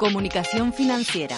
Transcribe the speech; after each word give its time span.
Comunicación 0.00 0.72
financiera. 0.72 1.36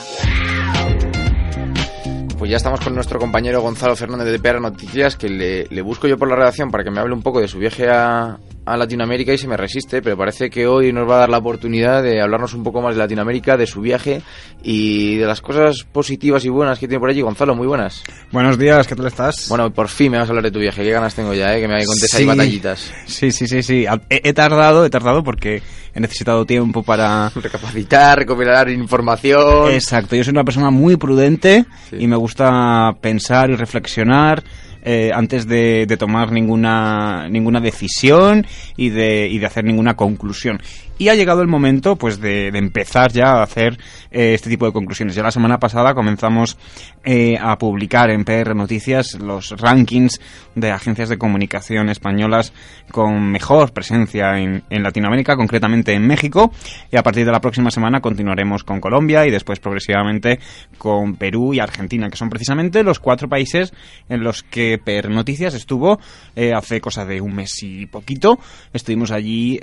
Pues 2.39 2.49
ya 2.49 2.57
estamos 2.57 2.81
con 2.81 2.95
nuestro 2.95 3.19
compañero 3.19 3.61
Gonzalo 3.61 3.97
Fernández 3.97 4.29
de 4.29 4.39
PR 4.39 4.61
Noticias, 4.61 5.17
que 5.17 5.29
le, 5.29 5.67
le 5.67 5.83
busco 5.83 6.07
yo 6.07 6.17
por 6.17 6.29
la 6.29 6.37
redacción 6.37 6.71
para 6.71 6.85
que 6.85 6.93
me 6.93 7.01
hable 7.01 7.13
un 7.13 7.23
poco 7.23 7.41
de 7.41 7.49
su 7.49 7.59
viaje 7.59 7.91
a, 7.91 8.39
a 8.65 8.77
Latinoamérica 8.77 9.33
y 9.33 9.39
se 9.39 9.49
me 9.49 9.57
resiste, 9.57 10.03
pero 10.03 10.17
parece 10.17 10.49
que 10.49 10.67
hoy 10.69 10.93
nos 10.93 11.09
va 11.09 11.17
a 11.17 11.19
dar 11.21 11.29
la 11.31 11.39
oportunidad 11.39 12.03
de 12.03 12.21
hablarnos 12.23 12.55
un 12.55 12.63
poco 12.63 12.81
más 12.81 12.95
de 12.95 13.01
Latinoamérica, 13.01 13.57
de 13.57 13.67
su 13.67 13.81
viaje 13.81 14.23
y 14.63 15.17
de 15.17 15.27
las 15.27 15.41
cosas 15.41 15.85
positivas 15.91 16.45
y 16.45 16.49
buenas 16.49 16.79
que 16.79 16.87
tiene 16.87 17.01
por 17.01 17.11
allí. 17.11 17.21
Gonzalo, 17.23 17.57
muy 17.57 17.67
buenas. 17.67 18.03
Buenos 18.31 18.59
días, 18.59 18.87
¿qué 18.87 18.95
tal 18.95 19.07
estás? 19.09 19.47
Bueno, 19.49 19.73
por 19.73 19.89
fin 19.89 20.13
me 20.13 20.19
vas 20.19 20.29
a 20.29 20.31
hablar 20.31 20.45
de 20.45 20.51
tu 20.53 20.61
viaje. 20.61 20.83
Qué 20.85 20.91
ganas 20.93 21.15
tengo 21.15 21.35
ya, 21.35 21.57
¿eh? 21.57 21.61
que 21.61 21.67
me 21.69 21.85
contes 21.85 22.09
Sí. 22.11 22.19
ahí 22.19 22.25
batallitas. 22.27 22.93
Sí, 23.07 23.33
sí, 23.33 23.49
sí, 23.49 23.63
sí. 23.65 23.85
He, 24.09 24.29
he 24.29 24.33
tardado, 24.33 24.85
he 24.85 24.91
tardado 24.91 25.25
porque 25.25 25.61
he 25.95 26.01
necesitado 26.01 26.47
tiempo 26.47 26.85
para... 26.85 27.31
Recapacitar, 27.35 28.17
recopilar 28.19 28.69
información. 28.71 29.71
Exacto, 29.73 30.15
yo 30.15 30.23
soy 30.23 30.31
una 30.33 30.45
persona 30.45 30.71
muy 30.71 30.97
prudente 30.97 31.65
Sí. 31.91 31.97
y 31.99 32.07
me 32.07 32.17
gusta 32.17 32.93
pensar 33.01 33.51
y 33.51 33.57
reflexionar 33.57 34.43
eh, 34.83 35.11
antes 35.15 35.47
de, 35.47 35.87
de 35.87 35.97
tomar 35.97 36.33
ninguna, 36.33 37.29
ninguna 37.29 37.61
decisión 37.61 38.47
y 38.77 38.91
de, 38.91 39.29
y 39.29 39.39
de 39.39 39.47
hacer 39.47 39.65
ninguna 39.65 39.97
conclusión. 39.97 40.61
Y 40.99 41.09
ha 41.09 41.15
llegado 41.15 41.43
el 41.43 41.49
momento 41.49 41.97
pues 41.97 42.21
de, 42.21 42.49
empezar 42.49 43.13
ya 43.13 43.33
a 43.33 43.43
hacer 43.43 43.79
eh, 44.11 44.35
este 44.35 44.51
tipo 44.51 44.67
de 44.67 44.73
conclusiones. 44.73 45.15
Ya 45.15 45.23
la 45.23 45.31
semana 45.31 45.59
pasada 45.59 45.95
comenzamos 45.95 46.59
eh, 47.05 47.37
a 47.41 47.59
publicar 47.59 48.11
en 48.11 48.25
PR 48.25 48.55
Noticias 48.55 49.15
los 49.15 49.51
rankings 49.59 50.21
de 50.55 50.71
agencias 50.71 51.09
de 51.09 51.19
comunicación 51.19 51.89
españolas 51.89 52.53
con 52.91 53.31
mejor 53.31 53.73
presencia 53.73 54.39
en, 54.39 54.63
Latinoamérica, 54.71 55.37
concretamente 55.37 55.95
en 55.95 56.07
México. 56.07 56.53
Y 56.91 56.97
a 56.97 57.03
partir 57.03 57.25
de 57.25 57.33
la 57.33 57.41
próxima 57.41 57.71
semana 57.71 58.01
continuaremos 58.01 58.63
con 58.63 58.81
Colombia 58.81 59.27
y 59.27 59.31
después 59.31 59.61
progresivamente 59.61 60.39
con 60.79 61.17
Perú 61.17 61.55
y 61.55 61.61
Argentina, 61.61 62.11
que 62.11 62.17
son 62.17 62.29
precisamente 62.29 62.83
los 62.83 63.01
cuatro 63.01 63.29
países 63.29 63.73
en 64.09 64.23
los 64.23 64.43
que 64.43 64.79
PR 64.79 65.09
Noticias 65.11 65.55
estuvo 65.55 65.99
eh, 66.37 66.53
hace 66.55 66.81
cosa 66.81 67.05
de 67.05 67.21
un 67.21 67.35
mes 67.35 67.63
y 67.63 67.87
poquito. 67.87 68.39
Estuvimos 68.73 69.11
allí 69.11 69.59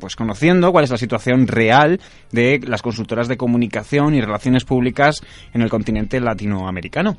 pues 0.00 0.16
conociendo 0.16 0.53
cuál 0.72 0.84
es 0.84 0.90
la 0.90 0.98
situación 0.98 1.46
real 1.46 2.00
de 2.32 2.60
las 2.66 2.82
consultoras 2.82 3.28
de 3.28 3.36
comunicación 3.36 4.14
y 4.14 4.20
relaciones 4.20 4.64
públicas 4.64 5.20
en 5.52 5.62
el 5.62 5.70
continente 5.70 6.20
latinoamericano. 6.20 7.16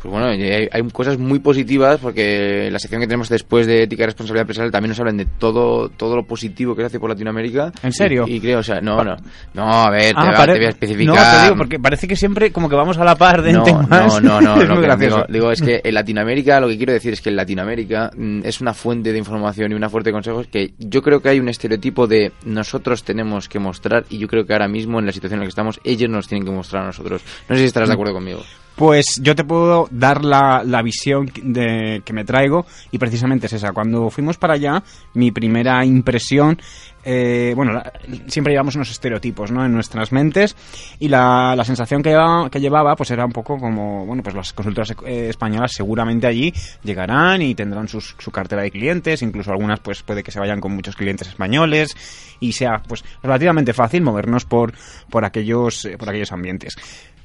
Pues 0.00 0.10
bueno, 0.10 0.34
y 0.34 0.42
hay, 0.42 0.68
hay 0.72 0.82
cosas 0.90 1.16
muy 1.16 1.38
positivas 1.38 2.00
porque 2.00 2.68
la 2.72 2.80
sección 2.80 3.00
que 3.00 3.06
tenemos 3.06 3.28
después 3.28 3.68
de 3.68 3.84
ética 3.84 4.02
y 4.02 4.06
responsabilidad 4.06 4.42
empresarial 4.42 4.72
también 4.72 4.88
nos 4.88 4.98
hablan 4.98 5.16
de 5.16 5.26
todo 5.26 5.88
todo 5.90 6.16
lo 6.16 6.24
positivo 6.26 6.74
que 6.74 6.82
se 6.82 6.86
hace 6.86 6.98
por 6.98 7.08
Latinoamérica. 7.10 7.70
¿En 7.84 7.92
serio? 7.92 8.24
Y, 8.26 8.34
y 8.36 8.40
creo, 8.40 8.58
o 8.58 8.62
sea, 8.64 8.80
no, 8.80 9.04
no. 9.04 9.14
No, 9.54 9.62
a 9.72 9.90
ver, 9.90 10.12
te, 10.12 10.14
Ah, 10.16 10.24
va- 10.32 10.36
pare- 10.36 10.52
te 10.54 10.58
voy 10.58 10.66
a 10.66 10.70
especificar. 10.70 11.14
No, 11.14 11.22
te 11.38 11.42
digo, 11.44 11.56
porque 11.56 11.78
parece 11.78 12.08
que 12.08 12.16
siempre 12.16 12.50
como 12.50 12.68
que 12.68 12.74
vamos 12.74 12.98
a 12.98 13.04
la 13.04 13.14
par 13.14 13.42
de 13.42 13.52
no, 13.52 13.62
temas. 13.62 13.88
no, 13.88 14.20
no, 14.20 14.40
no, 14.40 14.56
es 14.60 14.68
no, 14.68 14.74
muy 14.74 14.96
digo, 15.06 15.24
digo, 15.28 15.52
es 15.52 15.62
que 15.62 15.80
en 15.84 15.94
Latinoamérica, 15.94 16.58
lo 16.60 16.66
que 16.66 16.76
quiero 16.76 16.92
decir 16.92 17.12
es 17.12 17.20
que 17.20 17.30
en 17.30 17.36
Latinoamérica 17.36 18.10
mm, 18.16 18.40
es 18.44 18.60
una 18.60 18.74
fuente 18.74 19.12
de 19.12 19.18
información 19.18 19.70
y 19.70 19.74
una 19.76 19.88
fuente 19.88 20.10
de 20.10 20.14
consejos 20.14 20.48
que 20.48 20.74
yo 20.78 21.00
creo 21.00 21.20
que 21.22 21.28
hay 21.28 21.38
un 21.38 21.48
estereotipo 21.48 22.08
de 22.08 22.32
nosotros 22.44 23.04
tenemos 23.04 23.48
que 23.48 23.60
mostrar 23.60 24.04
y 24.10 24.18
yo 24.18 24.26
creo 24.26 24.44
que 24.46 24.52
ahora 24.52 24.66
mismo 24.66 24.98
en 24.98 25.06
la 25.06 25.12
situación 25.12 25.36
en 25.38 25.40
la 25.42 25.46
que 25.46 25.50
estamos 25.50 25.78
ellos 25.84 26.10
nos 26.10 26.26
tienen 26.26 26.44
que 26.44 26.52
mostrar 26.52 26.82
a 26.82 26.86
nosotros. 26.86 27.22
No 27.48 27.54
sé 27.54 27.60
si 27.62 27.66
estarás 27.68 27.88
de 27.88 27.94
acuerdo 27.94 28.14
conmigo. 28.14 28.40
Pues 28.76 29.20
yo 29.22 29.34
te 29.34 29.44
puedo 29.44 29.86
dar 29.90 30.24
la, 30.24 30.62
la 30.64 30.82
visión 30.82 31.30
de, 31.42 32.02
que 32.04 32.12
me 32.12 32.24
traigo 32.24 32.66
y 32.90 32.98
precisamente 32.98 33.46
es 33.46 33.52
esa. 33.52 33.72
Cuando 33.72 34.08
fuimos 34.10 34.38
para 34.38 34.54
allá, 34.54 34.82
mi 35.14 35.30
primera 35.30 35.84
impresión, 35.84 36.58
eh, 37.04 37.52
bueno, 37.54 37.74
la- 37.74 37.92
siempre 38.28 38.52
llevamos 38.52 38.74
unos 38.76 38.90
estereotipos 38.90 39.50
¿no? 39.50 39.64
en 39.64 39.72
nuestras 39.72 40.10
mentes 40.10 40.56
y 40.98 41.08
la, 41.08 41.54
la 41.54 41.64
sensación 41.64 42.02
que 42.02 42.10
llevaba, 42.10 42.48
que 42.48 42.96
pues 42.96 43.10
era 43.10 43.26
un 43.26 43.32
poco 43.32 43.58
como, 43.58 44.06
bueno, 44.06 44.22
pues 44.22 44.34
las 44.34 44.52
consultoras 44.54 44.94
eh, 45.04 45.26
españolas 45.28 45.72
seguramente 45.72 46.26
allí 46.26 46.52
llegarán 46.82 47.42
y 47.42 47.54
tendrán 47.54 47.88
sus- 47.88 48.16
su 48.18 48.30
cartera 48.30 48.62
de 48.62 48.70
clientes, 48.70 49.20
incluso 49.22 49.50
algunas 49.50 49.80
pues 49.80 50.02
puede 50.02 50.22
que 50.22 50.30
se 50.30 50.40
vayan 50.40 50.60
con 50.60 50.72
muchos 50.74 50.96
clientes 50.96 51.28
españoles 51.28 51.94
y 52.40 52.52
sea 52.52 52.82
pues 52.88 53.04
relativamente 53.22 53.74
fácil 53.74 54.02
movernos 54.02 54.44
por, 54.46 54.72
por, 55.10 55.24
aquellos, 55.26 55.84
eh, 55.84 55.98
por 55.98 56.08
aquellos 56.08 56.32
ambientes. 56.32 56.74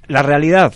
La 0.07 0.23
realidad, 0.23 0.73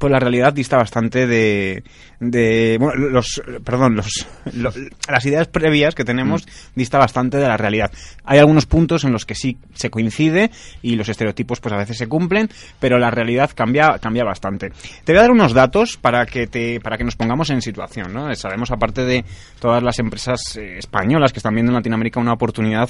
pues 0.00 0.10
la 0.10 0.18
realidad 0.18 0.52
dista 0.52 0.76
bastante 0.76 1.28
de, 1.28 1.84
de 2.18 2.76
bueno, 2.80 3.08
los, 3.10 3.40
perdón, 3.64 3.94
los, 3.94 4.26
lo- 4.54 4.72
las 5.08 5.24
ideas 5.26 5.46
previas 5.46 5.94
que 5.94 6.04
tenemos 6.04 6.44
dista 6.74 6.98
bastante 6.98 7.36
de 7.36 7.46
la 7.46 7.56
realidad. 7.56 7.92
Hay 8.24 8.38
algunos 8.40 8.66
puntos 8.66 9.04
en 9.04 9.12
los 9.12 9.24
que 9.24 9.36
sí 9.36 9.58
se 9.74 9.90
coincide 9.90 10.50
y 10.82 10.96
los 10.96 11.08
estereotipos 11.08 11.60
pues 11.60 11.72
a 11.72 11.76
veces 11.78 11.96
se 11.98 12.08
cumplen, 12.08 12.48
pero 12.80 12.98
la 12.98 13.10
realidad 13.12 13.50
cambia, 13.54 13.98
cambia 14.00 14.24
bastante. 14.24 14.72
Te 15.04 15.12
voy 15.12 15.18
a 15.18 15.22
dar 15.22 15.30
unos 15.30 15.52
datos 15.52 15.96
para 15.96 16.26
que 16.26 16.48
te, 16.48 16.80
para 16.80 16.98
que 16.98 17.04
nos 17.04 17.14
pongamos 17.14 17.50
en 17.50 17.62
situación, 17.62 18.12
¿no? 18.12 18.34
Sabemos 18.34 18.70
aparte 18.72 19.04
de 19.04 19.24
todas 19.60 19.82
las 19.82 19.98
empresas 20.00 20.40
eh, 20.56 20.78
españolas 20.78 21.32
que 21.32 21.38
están 21.38 21.54
viendo 21.54 21.70
en 21.70 21.76
Latinoamérica 21.76 22.18
una 22.18 22.32
oportunidad 22.32 22.88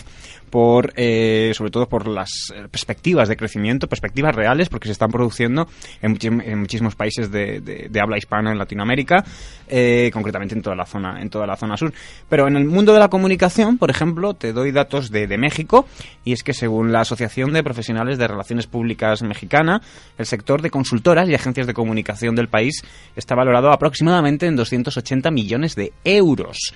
por, 0.49 0.93
eh, 0.97 1.53
sobre 1.55 1.71
todo 1.71 1.89
por 1.89 2.09
las 2.09 2.31
eh, 2.55 2.67
perspectivas 2.71 3.29
de 3.29 3.37
crecimiento, 3.37 3.89
perspectivas 3.89 4.35
reales, 4.35 4.69
porque 4.69 4.89
se 4.89 4.93
están 4.93 5.11
produciendo 5.11 5.69
en, 6.03 6.17
en 6.23 6.59
muchísimos 6.59 6.95
países 7.01 7.31
de, 7.31 7.91
habla 7.99 8.19
hispana 8.19 8.53
en 8.53 8.59
Latinoamérica, 8.59 9.25
eh, 9.67 10.11
concretamente 10.13 10.55
en 10.55 10.61
toda 10.61 10.77
la 10.77 10.85
zona, 10.85 11.19
en 11.23 11.31
toda 11.31 11.47
la 11.47 11.57
zona 11.57 11.79
sur. 11.79 11.95
Pero 12.29 12.47
en 12.47 12.57
el 12.57 12.67
mundo 12.67 12.93
de 12.93 12.99
la 12.99 13.09
comunicación, 13.09 13.79
por 13.79 13.89
ejemplo, 13.89 14.35
te 14.35 14.53
doy 14.53 14.71
datos 14.71 15.11
de, 15.11 15.27
de 15.27 15.39
México, 15.39 15.87
y 16.27 16.35
es 16.35 16.43
que 16.43 16.53
según 16.53 16.93
la 16.93 17.01
Asociación 17.01 17.55
de 17.55 17.63
Profesionales 17.63 18.19
de 18.19 18.29
Relaciones 18.29 18.67
Públicas 18.67 19.23
Mexicana, 19.23 19.81
el 20.19 20.27
sector 20.27 20.61
de 20.61 20.69
consultoras 20.69 21.27
y 21.27 21.35
agencias 21.35 21.67
de 21.67 21.73
comunicación 21.73 22.35
del 22.35 22.49
país 22.49 22.83
está 23.17 23.35
valorado 23.35 23.73
aproximadamente 23.73 24.45
en 24.47 24.57
280 24.57 25.31
millones 25.31 25.75
de 25.77 25.95
euros 26.05 26.75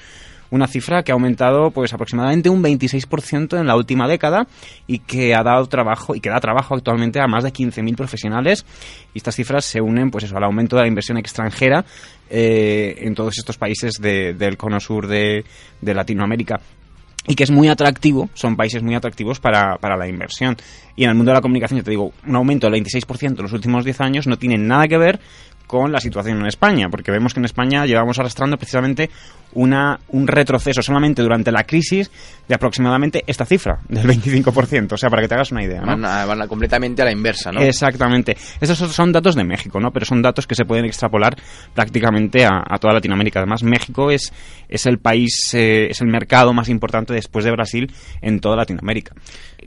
una 0.55 0.67
cifra 0.69 1.03
que 1.03 1.13
ha 1.13 1.15
aumentado 1.15 1.71
pues 1.71 1.93
aproximadamente 1.93 2.49
un 2.49 2.63
26% 2.63 3.59
en 3.59 3.67
la 3.67 3.77
última 3.77 4.07
década 4.09 4.47
y 4.87 5.01
que 5.01 5.35
ha 5.35 5.43
dado 5.43 5.67
trabajo 5.67 6.15
y 6.15 6.21
que 6.21 6.31
da 6.31 6.39
trabajo 6.41 6.75
actualmente 6.75 7.21
a 7.21 7.27
más 7.27 7.43
de 7.45 7.53
15.000 7.53 7.97
profesionales 7.97 8.65
y 9.13 9.19
estas 9.19 9.35
cifras 9.35 9.65
se 9.65 9.81
unen 9.81 10.11
pues 10.11 10.25
eso 10.25 10.37
al 10.37 10.45
aumento 10.45 10.77
de 10.77 10.83
la 10.83 10.89
inversión 10.89 11.19
extranjera 11.19 11.85
eh, 12.31 12.95
en 12.99 13.15
todos 13.15 13.37
estos 13.39 13.59
países 13.59 13.95
de- 14.01 14.35
del 14.35 14.57
cono 14.57 14.79
sur 14.81 15.07
de, 15.07 15.45
de 15.81 15.95
Latinoamérica 15.95 16.61
y 17.27 17.35
que 17.37 17.45
es 17.45 17.51
muy 17.51 17.69
atractivo, 17.69 18.29
son 18.35 18.55
países 18.55 18.83
muy 18.83 18.95
atractivos 18.95 19.41
para, 19.41 19.79
para 19.79 19.97
la 19.97 20.07
inversión. 20.07 20.59
Y 20.95 21.05
en 21.05 21.09
el 21.09 21.17
mundo 21.17 21.31
de 21.31 21.37
la 21.37 21.41
comunicación, 21.41 21.81
ya 21.81 21.83
te 21.85 21.91
digo, 21.91 22.13
un 22.27 22.37
aumento 22.37 22.69
del 22.69 22.83
26% 22.85 23.37
en 23.39 23.43
los 23.43 23.53
últimos 23.55 23.83
10 23.83 23.99
años 24.03 24.27
no 24.27 24.37
tiene 24.37 24.59
nada 24.59 24.87
que 24.89 24.99
ver 24.99 25.21
con 25.67 25.93
la 25.93 25.99
situación 26.01 26.39
en 26.41 26.47
España, 26.47 26.89
porque 26.91 27.11
vemos 27.11 27.33
que 27.35 27.41
en 27.41 27.47
España 27.47 27.87
llevamos 27.87 28.19
arrastrando 28.19 28.57
precisamente 28.57 29.11
una, 29.55 30.01
un 30.09 30.27
retroceso 30.27 30.83
solamente 30.83 31.23
durante 31.23 31.53
la 31.53 31.65
crisis 31.65 32.11
de 32.49 32.55
aproximadamente 32.55 33.23
esta 33.27 33.45
cifra, 33.47 33.79
del 33.89 34.05
25%, 34.07 34.93
o 34.93 34.97
sea, 34.97 35.09
para 35.11 35.23
que 35.23 35.29
te 35.29 35.35
hagas 35.35 35.53
una 35.53 35.63
idea. 35.63 35.81
¿no? 35.81 35.87
Van, 35.87 36.05
a- 36.05 36.27
van 36.27 36.43
a- 36.43 36.49
completamente 36.49 37.03
a 37.03 37.05
la 37.05 37.13
inversa, 37.13 37.53
¿no? 37.53 37.61
Exactamente. 37.61 38.37
Esos 38.61 38.77
son- 38.79 39.13
datos 39.13 39.37
de 39.37 39.45
México, 39.45 39.79
¿no? 39.81 39.91
Pero 39.93 40.07
son 40.07 40.23
datos 40.23 40.47
que 40.47 40.55
se 40.57 40.65
pueden 40.65 40.85
extrapolar 40.85 41.37
prácticamente 41.75 42.45
a, 42.45 42.63
a 42.69 42.79
toda 42.79 42.95
Latinoamérica. 42.95 43.41
Además, 43.41 43.63
México 43.63 44.11
es, 44.11 44.33
es 44.69 44.87
el 44.87 44.99
país, 44.99 45.55
eh, 45.55 45.89
es 45.91 46.01
el 46.01 46.09
mercado 46.09 46.53
más 46.53 46.69
importante 46.69 47.13
después 47.15 47.45
de 47.45 47.51
Brasil 47.53 47.93
en 48.23 48.41
toda 48.41 48.57
Latinoamérica. 48.57 49.15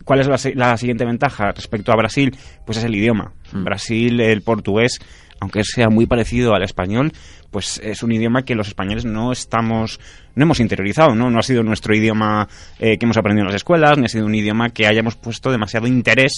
¿Cuál 0.04 0.20
es 0.22 0.28
la, 0.28 0.38
si- 0.38 0.54
la 0.54 0.78
siguiente 0.78 1.06
ventaja 1.06 1.52
respecto 1.54 1.92
a 1.92 1.96
Brasil? 1.96 2.36
Pues 2.66 2.78
es 2.78 2.84
el 2.84 2.96
idioma. 2.96 3.32
Brasil, 3.54 4.20
el 4.20 4.42
portugués, 4.42 5.00
aunque 5.40 5.64
sea 5.64 5.90
muy 5.90 6.06
parecido 6.06 6.54
al 6.54 6.64
español, 6.64 7.12
pues 7.52 7.80
es 7.84 8.04
un 8.04 8.12
idioma 8.12 8.44
que 8.44 8.56
los 8.56 8.68
españoles 8.68 9.06
no 9.06 9.32
estamos, 9.32 10.00
no 10.38 10.44
hemos 10.44 10.60
interiorizado, 10.60 11.16
¿no? 11.16 11.30
No 11.30 11.40
ha 11.40 11.44
sido 11.44 11.64
nuestro 11.64 11.94
idioma 11.96 12.48
eh, 12.80 12.98
que 12.98 13.06
hemos 13.06 13.18
aprendido 13.18 13.42
en 13.44 13.48
las 13.48 13.56
escuelas, 13.56 13.98
ni 13.98 14.06
ha 14.06 14.08
sido 14.08 14.26
un 14.26 14.36
idioma 14.36 14.70
que 14.70 14.88
hayamos 14.88 15.16
puesto 15.16 15.52
demasiado 15.52 15.88
interés, 15.88 16.32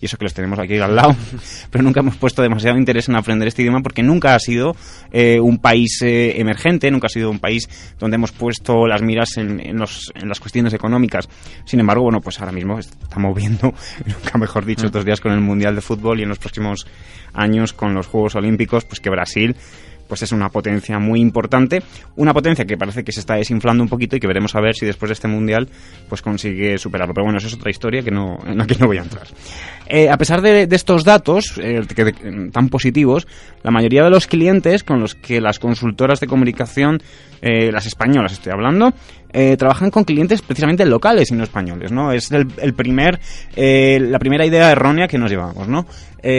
y 0.00 0.06
eso 0.06 0.16
que 0.18 0.24
los 0.24 0.34
tenemos 0.34 0.58
aquí 0.58 0.76
al 0.78 0.94
lado, 0.94 1.16
pero 1.70 1.82
nunca 1.82 2.00
hemos 2.00 2.16
puesto 2.16 2.42
demasiado 2.42 2.76
interés 2.76 3.08
en 3.08 3.16
aprender 3.16 3.48
este 3.48 3.62
idioma 3.62 3.80
porque 3.80 4.02
nunca 4.02 4.34
ha 4.34 4.38
sido 4.38 4.76
eh, 5.12 5.40
un 5.40 5.58
país 5.58 6.02
eh, 6.02 6.40
emergente, 6.40 6.90
nunca 6.90 7.06
ha 7.06 7.10
sido 7.10 7.30
un 7.30 7.38
país 7.38 7.68
donde 7.98 8.16
hemos 8.16 8.32
puesto 8.32 8.86
las 8.86 9.00
miras 9.02 9.36
en, 9.36 9.60
en 9.60 9.76
los- 9.78 10.12
en 10.14 10.28
las 10.28 10.40
cuestiones 10.40 10.74
económicas. 10.74 11.28
Sin 11.64 11.80
embargo, 11.80 12.02
bueno, 12.04 12.20
pues 12.20 12.40
ahora 12.40 12.52
mismo 12.52 12.78
estamos 12.78 13.34
viendo, 13.36 13.72
nunca 14.06 14.36
mejor 14.38 14.64
dicho, 14.64 14.86
estos 14.86 15.04
días 15.04 15.20
con 15.20 15.32
el 15.32 15.40
Mundial 15.40 15.74
de 15.74 15.80
Fútbol 15.80 16.18
y 16.18 16.24
en 16.24 16.28
los 16.28 16.38
próximos 16.38 16.86
años 17.32 17.72
con 17.72 17.94
los 17.94 18.06
Juegos 18.08 18.34
Olímpicos, 18.34 18.84
pues 18.84 19.00
que 19.00 19.10
Brasil 19.10 19.54
pues 20.08 20.22
es 20.22 20.32
una 20.32 20.48
potencia 20.48 20.98
muy 20.98 21.20
importante, 21.20 21.82
una 22.16 22.32
potencia 22.32 22.64
que 22.64 22.76
parece 22.76 23.04
que 23.04 23.12
se 23.12 23.20
está 23.20 23.34
desinflando 23.34 23.82
un 23.82 23.88
poquito 23.88 24.16
y 24.16 24.20
que 24.20 24.26
veremos 24.26 24.54
a 24.54 24.60
ver 24.60 24.74
si 24.74 24.86
después 24.86 25.08
de 25.08 25.14
este 25.14 25.28
mundial 25.28 25.68
pues 26.08 26.22
consigue 26.22 26.78
superarlo. 26.78 27.14
Pero 27.14 27.24
bueno, 27.24 27.38
eso 27.38 27.46
es 27.46 27.54
otra 27.54 27.70
historia 27.70 28.02
que 28.02 28.10
no, 28.10 28.38
en 28.46 28.58
la 28.58 28.66
que 28.66 28.76
no 28.76 28.86
voy 28.86 28.98
a 28.98 29.02
entrar. 29.02 29.26
Eh, 29.86 30.08
a 30.08 30.16
pesar 30.16 30.40
de, 30.40 30.68
estos 30.70 31.04
datos 31.04 31.58
eh, 31.62 31.82
tan 32.52 32.68
positivos, 32.68 33.26
la 33.62 33.70
mayoría 33.70 34.04
de 34.04 34.10
los 34.10 34.26
clientes 34.26 34.84
con 34.84 35.00
los 35.00 35.14
que 35.14 35.40
las 35.40 35.58
consultoras 35.58 36.20
de 36.20 36.26
comunicación, 36.26 37.02
eh, 37.42 37.70
las 37.70 37.86
españolas 37.86 38.32
estoy 38.32 38.52
hablando, 38.52 38.94
trabajan 39.58 39.90
con 39.90 40.04
clientes 40.04 40.42
precisamente 40.42 40.84
locales 40.86 41.30
y 41.30 41.34
no 41.34 41.42
españoles, 41.42 41.90
¿no? 41.90 42.12
Es 42.12 42.30
el, 42.30 42.74
primer, 42.74 43.18
la 43.56 44.18
primera 44.18 44.46
idea 44.46 44.70
errónea 44.70 45.08
que 45.08 45.18
nos 45.18 45.30
llevamos, 45.30 45.68
¿no? 45.68 45.86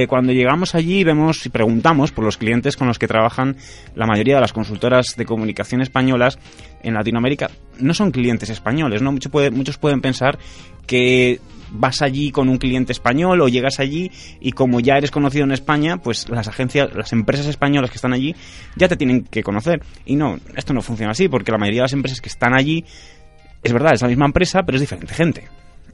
cuando 0.08 0.34
llegamos 0.34 0.74
allí 0.74 1.04
vemos 1.04 1.46
y 1.46 1.50
preguntamos 1.50 2.12
por 2.12 2.26
los 2.26 2.38
clientes 2.38 2.76
con 2.76 2.88
los 2.88 2.98
que 2.98 3.08
trabajan 3.08 3.56
la 3.94 4.08
mayoría 4.08 4.36
de 4.36 4.42
las 4.42 4.52
consultoras 4.52 5.14
de 5.16 5.26
comunicación 5.26 5.82
españolas 5.82 6.40
en 6.82 6.96
Latinoamérica, 6.96 7.52
no 7.80 7.94
son 7.94 8.10
clientes 8.10 8.50
españoles, 8.50 9.04
¿no? 9.04 9.12
muchos 9.12 9.78
pueden 9.78 10.02
pensar 10.02 10.40
que 10.88 11.40
vas 11.72 12.02
allí 12.02 12.32
con 12.32 12.50
un 12.50 12.58
cliente 12.58 12.92
español 12.92 13.42
o 13.42 13.48
llegas 13.48 13.80
allí 13.80 14.12
y 14.40 14.52
como 14.52 14.80
ya 14.80 14.98
eres 14.98 15.12
conocido 15.12 15.46
en 15.46 15.52
España, 15.52 15.98
pues 15.98 16.30
las 16.30 16.48
agencias, 16.48 16.90
las 16.96 17.14
empresas 17.14 17.48
españolas 17.48 17.90
que 17.90 17.98
están 17.98 18.14
allí 18.14 18.36
ya 18.76 18.88
te 18.88 18.98
tienen 18.98 19.24
que 19.24 19.44
conocer. 19.44 19.82
Y 20.06 20.16
no, 20.16 20.40
esto 20.56 20.74
no 20.74 20.82
funciona 20.82 21.12
así 21.12 21.28
porque 21.28 21.52
la 21.52 21.58
mayoría 21.58 21.82
de 21.82 21.86
las 21.86 21.94
empresas 21.94 22.22
que 22.22 22.30
están 22.30 22.54
allí, 22.54 22.86
es 23.64 23.74
verdad, 23.74 23.94
es 23.94 24.02
la 24.02 24.08
misma 24.08 24.26
empresa, 24.26 24.64
pero 24.64 24.78
es 24.78 24.82
diferente 24.82 25.14
gente. 25.14 25.48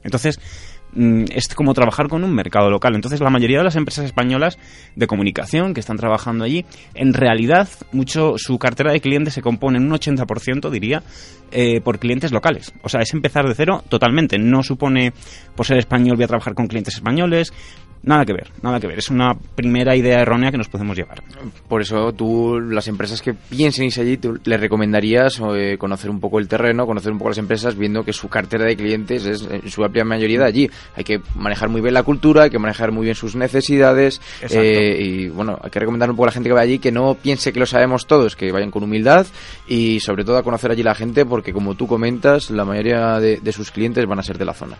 Entonces, 0.04 0.40
es 0.94 1.54
como 1.54 1.74
trabajar 1.74 2.08
con 2.08 2.24
un 2.24 2.34
mercado 2.34 2.70
local. 2.70 2.94
Entonces, 2.94 3.20
la 3.20 3.30
mayoría 3.30 3.58
de 3.58 3.64
las 3.64 3.76
empresas 3.76 4.04
españolas 4.04 4.58
de 4.94 5.06
comunicación 5.06 5.74
que 5.74 5.80
están 5.80 5.96
trabajando 5.96 6.44
allí, 6.44 6.64
en 6.94 7.14
realidad, 7.14 7.68
mucho 7.92 8.34
su 8.36 8.58
cartera 8.58 8.92
de 8.92 9.00
clientes 9.00 9.34
se 9.34 9.42
compone 9.42 9.78
en 9.78 9.86
un 9.86 9.92
80%, 9.92 10.70
diría, 10.70 11.02
eh, 11.50 11.80
por 11.80 11.98
clientes 11.98 12.32
locales. 12.32 12.72
O 12.82 12.88
sea, 12.88 13.00
es 13.00 13.12
empezar 13.14 13.46
de 13.46 13.54
cero 13.54 13.82
totalmente. 13.88 14.38
No 14.38 14.62
supone, 14.62 15.12
por 15.56 15.66
ser 15.66 15.78
español, 15.78 16.16
voy 16.16 16.24
a 16.24 16.28
trabajar 16.28 16.54
con 16.54 16.66
clientes 16.66 16.94
españoles, 16.94 17.52
Nada 18.04 18.24
que 18.24 18.32
ver, 18.32 18.50
nada 18.62 18.80
que 18.80 18.88
ver. 18.88 18.98
Es 18.98 19.10
una 19.10 19.34
primera 19.34 19.94
idea 19.94 20.20
errónea 20.20 20.50
que 20.50 20.58
nos 20.58 20.68
podemos 20.68 20.96
llevar. 20.96 21.22
Por 21.68 21.82
eso 21.82 22.12
tú, 22.12 22.58
las 22.58 22.88
empresas 22.88 23.22
que 23.22 23.32
piensen 23.32 23.84
irse 23.84 24.00
allí, 24.00 24.16
tú 24.16 24.40
les 24.44 24.60
recomendarías 24.60 25.40
eh, 25.54 25.76
conocer 25.78 26.10
un 26.10 26.18
poco 26.18 26.40
el 26.40 26.48
terreno, 26.48 26.84
conocer 26.84 27.12
un 27.12 27.18
poco 27.18 27.30
las 27.30 27.38
empresas, 27.38 27.76
viendo 27.76 28.04
que 28.04 28.12
su 28.12 28.28
cartera 28.28 28.64
de 28.64 28.76
clientes 28.76 29.24
es 29.24 29.48
en 29.48 29.70
su 29.70 29.84
amplia 29.84 30.04
mayoría 30.04 30.40
de 30.40 30.44
allí. 30.46 30.70
Hay 30.96 31.04
que 31.04 31.20
manejar 31.36 31.68
muy 31.68 31.80
bien 31.80 31.94
la 31.94 32.02
cultura, 32.02 32.44
hay 32.44 32.50
que 32.50 32.58
manejar 32.58 32.90
muy 32.90 33.04
bien 33.04 33.14
sus 33.14 33.36
necesidades. 33.36 34.20
Eh, 34.50 34.98
y 35.00 35.28
bueno, 35.28 35.58
hay 35.62 35.70
que 35.70 35.78
recomendar 35.78 36.10
un 36.10 36.16
poco 36.16 36.24
a 36.24 36.28
la 36.28 36.32
gente 36.32 36.48
que 36.48 36.54
va 36.54 36.60
allí 36.60 36.80
que 36.80 36.90
no 36.90 37.14
piense 37.14 37.52
que 37.52 37.60
lo 37.60 37.66
sabemos 37.66 38.06
todos, 38.08 38.34
que 38.34 38.50
vayan 38.50 38.72
con 38.72 38.82
humildad 38.82 39.26
y 39.68 40.00
sobre 40.00 40.24
todo 40.24 40.38
a 40.38 40.42
conocer 40.42 40.72
allí 40.72 40.82
la 40.82 40.96
gente, 40.96 41.24
porque 41.24 41.52
como 41.52 41.76
tú 41.76 41.86
comentas, 41.86 42.50
la 42.50 42.64
mayoría 42.64 43.20
de 43.20 43.52
sus 43.52 43.70
clientes 43.70 44.04
van 44.06 44.18
a 44.18 44.22
ser 44.24 44.38
de 44.38 44.44
la 44.44 44.54
zona. 44.54 44.76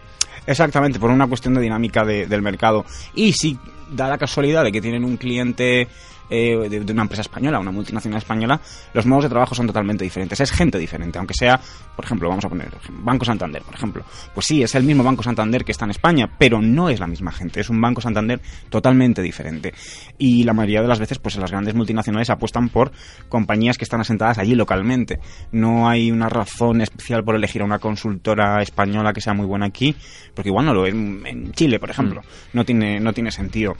Exactamente, 0.46 0.98
por 0.98 1.10
una 1.10 1.26
cuestión 1.26 1.54
de 1.54 1.60
dinámica 1.60 2.04
del 2.04 2.42
mercado. 2.42 2.84
Y 3.14 3.32
si 3.32 3.58
da 3.90 4.08
la 4.08 4.18
casualidad 4.18 4.64
de 4.64 4.72
que 4.72 4.80
tienen 4.80 5.04
un 5.04 5.16
cliente 5.16 5.88
eh, 6.34 6.68
de, 6.70 6.92
una 6.92 7.02
empresa 7.02 7.20
española, 7.20 7.58
una 7.58 7.70
multinacional 7.70 8.16
española, 8.16 8.58
los 8.94 9.04
modos 9.04 9.24
de 9.24 9.28
trabajo 9.28 9.54
son 9.54 9.66
totalmente 9.66 10.02
diferentes. 10.02 10.40
Es 10.40 10.50
gente 10.50 10.78
diferente, 10.78 11.18
aunque 11.18 11.34
sea, 11.34 11.60
por 11.94 12.06
ejemplo, 12.06 12.30
vamos 12.30 12.42
a 12.46 12.48
poner 12.48 12.70
Banco 12.88 13.26
Santander, 13.26 13.60
por 13.60 13.74
ejemplo. 13.74 14.02
Pues 14.32 14.46
sí, 14.46 14.62
es 14.62 14.74
el 14.74 14.84
mismo 14.84 15.04
Banco 15.04 15.22
Santander 15.22 15.62
que 15.62 15.72
está 15.72 15.84
en 15.84 15.90
España, 15.90 16.30
pero 16.38 16.62
no 16.62 16.88
es 16.88 17.00
la 17.00 17.06
misma 17.06 17.32
gente. 17.32 17.60
Es 17.60 17.68
un 17.68 17.82
Banco 17.82 18.00
Santander 18.00 18.40
totalmente 18.70 19.20
diferente. 19.20 19.74
Y 20.16 20.44
la 20.44 20.54
mayoría 20.54 20.80
de 20.80 20.88
las 20.88 20.98
veces, 20.98 21.18
pues 21.18 21.36
las 21.36 21.50
grandes 21.50 21.74
multinacionales 21.74 22.30
apuestan 22.30 22.70
por 22.70 22.92
compañías 23.28 23.76
que 23.76 23.84
están 23.84 24.00
asentadas 24.00 24.38
allí 24.38 24.54
localmente. 24.54 25.20
No 25.50 25.86
hay 25.86 26.10
una 26.10 26.30
razón 26.30 26.80
especial 26.80 27.24
por 27.24 27.36
elegir 27.36 27.60
a 27.60 27.66
una 27.66 27.78
consultora 27.78 28.62
española 28.62 29.12
que 29.12 29.20
sea 29.20 29.34
muy 29.34 29.44
buena 29.44 29.66
aquí, 29.66 29.94
porque 30.34 30.48
igual 30.48 30.64
no 30.64 30.72
lo 30.72 30.86
es 30.86 30.94
en 30.94 31.52
Chile, 31.52 31.78
por 31.78 31.90
ejemplo. 31.90 32.22
Mm. 32.22 32.56
No 32.56 32.64
tiene, 32.64 33.00
no 33.00 33.12
tiene 33.12 33.30
sentido. 33.30 33.74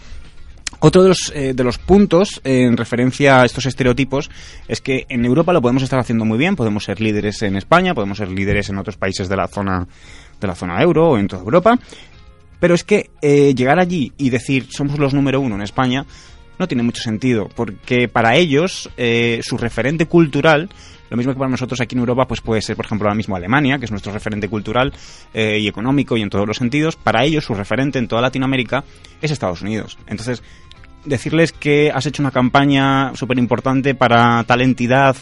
Otro 0.80 1.02
de 1.02 1.08
los, 1.10 1.32
eh, 1.34 1.54
de 1.54 1.64
los 1.64 1.78
puntos 1.78 2.40
en 2.44 2.76
referencia 2.76 3.40
a 3.40 3.44
estos 3.44 3.66
estereotipos 3.66 4.30
es 4.68 4.80
que 4.80 5.06
en 5.08 5.24
Europa 5.24 5.52
lo 5.52 5.62
podemos 5.62 5.82
estar 5.82 5.98
haciendo 5.98 6.24
muy 6.24 6.38
bien, 6.38 6.56
podemos 6.56 6.84
ser 6.84 7.00
líderes 7.00 7.42
en 7.42 7.56
España, 7.56 7.94
podemos 7.94 8.18
ser 8.18 8.28
líderes 8.30 8.68
en 8.68 8.78
otros 8.78 8.96
países 8.96 9.28
de 9.28 9.36
la 9.36 9.48
zona 9.48 9.86
de 10.40 10.46
la 10.46 10.54
zona 10.54 10.82
euro 10.82 11.10
o 11.10 11.18
en 11.18 11.28
toda 11.28 11.42
Europa, 11.42 11.78
pero 12.58 12.74
es 12.74 12.84
que 12.84 13.10
eh, 13.22 13.54
llegar 13.54 13.78
allí 13.78 14.12
y 14.16 14.30
decir 14.30 14.66
somos 14.70 14.98
los 14.98 15.14
número 15.14 15.40
uno 15.40 15.54
en 15.54 15.62
España 15.62 16.04
no 16.58 16.68
tiene 16.68 16.82
mucho 16.82 17.02
sentido, 17.02 17.48
porque 17.54 18.08
para 18.08 18.36
ellos 18.36 18.90
eh, 18.96 19.40
su 19.42 19.56
referente 19.56 20.06
cultural 20.06 20.68
lo 21.12 21.18
mismo 21.18 21.34
que 21.34 21.38
para 21.38 21.50
nosotros 21.50 21.78
aquí 21.82 21.94
en 21.94 22.00
Europa, 22.00 22.26
pues 22.26 22.40
puede 22.40 22.62
ser, 22.62 22.74
por 22.74 22.86
ejemplo, 22.86 23.06
ahora 23.06 23.14
mismo 23.14 23.36
Alemania, 23.36 23.78
que 23.78 23.84
es 23.84 23.90
nuestro 23.90 24.12
referente 24.14 24.48
cultural 24.48 24.94
y 25.34 25.68
económico 25.68 26.16
y 26.16 26.22
en 26.22 26.30
todos 26.30 26.48
los 26.48 26.56
sentidos. 26.56 26.96
Para 26.96 27.22
ellos, 27.22 27.44
su 27.44 27.52
referente 27.52 27.98
en 27.98 28.08
toda 28.08 28.22
Latinoamérica 28.22 28.82
es 29.20 29.30
Estados 29.30 29.60
Unidos. 29.60 29.98
Entonces, 30.06 30.42
decirles 31.04 31.52
que 31.52 31.90
has 31.90 32.06
hecho 32.06 32.22
una 32.22 32.30
campaña 32.30 33.14
súper 33.14 33.38
importante 33.38 33.94
para 33.94 34.42
tal 34.44 34.62
entidad 34.62 35.14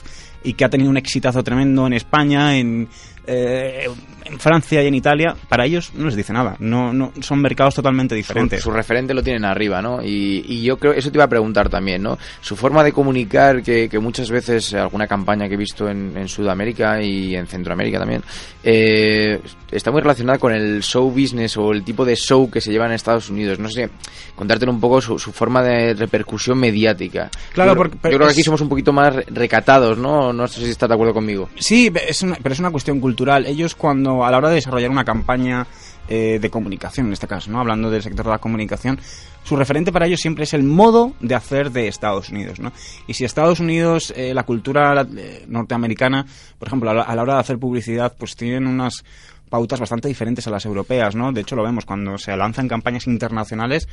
y 0.43 0.55
que 0.55 0.65
ha 0.65 0.69
tenido 0.69 0.91
un 0.91 0.97
exitazo 0.97 1.43
tremendo 1.43 1.87
en 1.87 1.93
España, 1.93 2.57
en, 2.57 2.89
eh, 3.27 3.89
en 4.25 4.39
Francia 4.39 4.83
y 4.83 4.87
en 4.87 4.95
Italia, 4.95 5.37
para 5.49 5.65
ellos 5.65 5.93
no 5.95 6.07
les 6.07 6.17
dice 6.17 6.33
nada. 6.33 6.57
No, 6.59 6.93
no 6.93 7.13
son 7.21 7.41
mercados 7.41 7.75
totalmente 7.75 8.15
diferentes. 8.15 8.63
Su, 8.63 8.71
referente 8.71 9.15
lo 9.15 9.23
tienen 9.23 9.45
arriba, 9.45 9.83
¿no? 9.83 10.01
Y, 10.03 10.63
yo 10.63 10.77
creo, 10.79 10.93
eso 10.93 11.11
te 11.11 11.19
iba 11.19 11.25
a 11.25 11.29
preguntar 11.29 11.69
también, 11.69 12.03
¿no? 12.03 12.19
Su 12.41 12.57
forma 12.57 12.83
de 12.83 12.93
comunicar, 12.93 13.63
que, 13.63 13.89
muchas 14.01 14.31
veces 14.31 14.73
alguna 14.75 15.07
campaña 15.07 15.49
que 15.49 15.55
he 15.55 15.59
visto 15.59 15.89
en, 15.89 16.29
Sudamérica 16.29 17.03
y 17.03 17.35
en 17.35 17.47
Centroamérica 17.47 17.99
también, 17.99 18.23
eh, 18.63 19.41
está 19.71 19.91
muy 19.91 20.01
relacionada 20.01 20.39
con 20.39 20.53
el 20.53 20.83
show 20.83 21.11
business 21.11 21.57
o 21.57 21.73
el 21.73 21.83
tipo 21.83 22.05
de 22.05 22.17
show 22.17 22.51
que 22.51 22.61
se 22.61 22.71
lleva 22.71 22.87
en 22.87 22.93
Estados 22.93 23.31
Unidos. 23.31 23.59
No 23.59 23.69
sé, 23.69 23.91
contarte 24.35 24.69
un 24.69 24.81
poco 24.81 25.01
su, 25.01 25.19
forma 25.19 25.63
de 25.63 25.95
repercusión 25.95 26.59
mediática. 26.59 27.31
Claro, 27.53 27.73
yo, 27.73 27.77
porque, 27.77 27.97
yo 28.11 28.17
creo 28.17 28.27
que 28.27 28.33
aquí 28.33 28.43
somos 28.43 28.61
un 28.61 28.69
poquito 28.69 28.93
más 28.93 29.15
recatados, 29.27 29.99
¿no? 29.99 30.30
No 30.33 30.49
sé 30.49 30.61
si 30.61 30.71
estás 30.71 30.89
de 30.89 30.95
acuerdo 30.95 31.15
conmigo. 31.15 31.49
Sí, 31.59 31.91
pero 31.91 32.07
es 32.09 32.59
una 32.59 32.71
cuestión 32.71 33.01
cultural. 33.01 33.47
Ellos 33.47 33.75
cuando 33.75 34.25
a 34.25 34.31
la 34.31 34.39
hora 34.39 34.49
de 34.49 34.57
desarrollar 34.57 34.91
una 34.91 35.05
campaña 35.05 35.67
eh, 36.13 36.41
de 36.41 36.51
comunicación, 36.51 37.07
en 37.07 37.13
este 37.13 37.29
caso, 37.29 37.53
¿no? 37.53 37.61
Hablando 37.61 37.89
del 37.89 38.03
sector 38.03 38.25
de 38.25 38.33
la 38.33 38.39
comunicación, 38.39 38.99
su 39.45 39.55
referente 39.55 39.93
para 39.93 40.07
ellos 40.07 40.19
siempre 40.19 40.43
es 40.43 40.53
el 40.55 40.65
modo 40.65 41.13
de 41.21 41.37
hacer 41.37 41.71
de 41.71 41.87
Estados 41.87 42.31
Unidos, 42.31 42.59
¿no? 42.59 42.73
Y 43.07 43.15
si 43.15 43.25
Estados 43.25 43.61
Unidos, 43.61 44.13
eh, 44.17 44.35
la 44.35 44.43
cultura 44.43 45.07
eh, 45.17 45.45
norteamericana, 45.47 46.27
por 46.59 46.67
ejemplo, 46.67 46.91
a 46.91 46.95
la, 46.95 47.23
hora 47.23 47.35
de 47.35 47.41
hacer 47.41 47.59
publicidad, 47.59 48.17
pues 48.19 48.35
tienen 48.35 48.67
unas 48.67 49.05
pautas 49.51 49.81
bastante 49.81 50.09
diferentes 50.09 50.47
a 50.47 50.51
las 50.51 50.65
europeas, 50.65 51.15
¿no? 51.15 51.33
De 51.33 51.43
hecho, 51.43 51.57
lo 51.57 51.63
vemos 51.63 51.85
cuando 51.85 52.17
se 52.17 52.35
lanzan 52.37 52.69
campañas 52.69 53.07
internacionales 53.07 53.89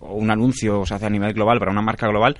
o 0.00 0.14
un 0.14 0.30
anuncio 0.30 0.84
se 0.84 0.94
hace 0.94 1.06
a 1.06 1.10
nivel 1.10 1.34
global 1.34 1.58
para 1.60 1.70
una 1.70 1.82
marca 1.82 2.08
global, 2.08 2.36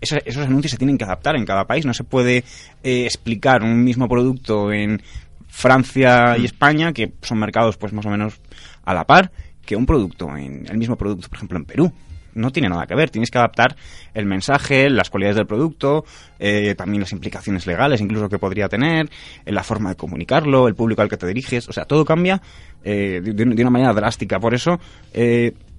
esos, 0.00 0.36
anuncios 0.38 0.70
se 0.70 0.78
tienen 0.78 0.96
que 0.96 1.04
adaptar 1.04 1.36
en 1.36 1.44
cada 1.44 1.66
país. 1.66 1.84
No 1.84 1.94
se 1.94 2.04
puede 2.04 2.44
explicar 2.82 3.62
un 3.62 3.82
mismo 3.82 4.08
producto 4.08 4.72
en 4.72 5.02
Francia 5.48 6.36
y. 6.38 6.44
España, 6.44 6.92
que 6.92 7.12
son 7.22 7.38
mercados 7.38 7.76
pues 7.76 7.92
más 7.92 8.06
o 8.06 8.10
menos 8.10 8.40
a 8.84 8.94
la 8.94 9.04
par, 9.04 9.30
que 9.64 9.76
un 9.76 9.86
producto, 9.86 10.36
en 10.36 10.66
el 10.68 10.78
mismo 10.78 10.96
producto, 10.96 11.28
por 11.28 11.36
ejemplo, 11.36 11.58
en 11.58 11.64
Perú. 11.64 11.92
No 12.34 12.50
tiene 12.50 12.68
nada 12.68 12.86
que 12.86 12.94
ver, 12.94 13.10
tienes 13.10 13.30
que 13.30 13.38
adaptar 13.38 13.76
el 14.14 14.26
mensaje, 14.26 14.88
las 14.90 15.10
cualidades 15.10 15.36
del 15.36 15.46
producto, 15.46 16.04
eh, 16.38 16.74
también 16.76 17.00
las 17.00 17.12
implicaciones 17.12 17.66
legales 17.66 18.00
incluso 18.00 18.28
que 18.28 18.38
podría 18.38 18.68
tener, 18.68 19.10
eh, 19.44 19.52
la 19.52 19.62
forma 19.62 19.90
de 19.90 19.96
comunicarlo, 19.96 20.68
el 20.68 20.74
público 20.74 21.02
al 21.02 21.08
que 21.08 21.16
te 21.16 21.26
diriges, 21.26 21.68
o 21.68 21.72
sea, 21.72 21.84
todo 21.84 22.04
cambia 22.04 22.40
eh, 22.84 23.20
de, 23.22 23.32
de, 23.32 23.62
una 23.62 23.70
manera 23.70 23.92
drástica. 23.92 24.38
Por 24.38 24.54
eso, 24.54 24.78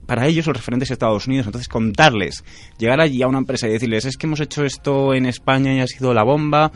para 0.06 0.28
ellos 0.28 0.48
el 0.48 0.56
referente 0.56 0.86
es 0.86 0.92
Estados 0.92 1.28
Unidos. 1.28 1.46
Entonces, 1.46 1.68
contarles, 1.68 2.44
llegar 2.78 3.00
allí 3.00 3.22
a 3.22 3.28
una 3.28 3.40
empresa 3.40 3.68
y 3.68 3.72
decirles, 3.72 4.06
es 4.06 4.18
que 4.18 4.28
hemos 4.28 4.40
hecho 4.40 4.64
esto 4.64 5.14
en 5.14 5.26
España 5.26 5.74
y 5.74 5.80
ha 5.80 5.88
sido 5.88 6.14
la 6.14 6.24
bomba, 6.24 6.72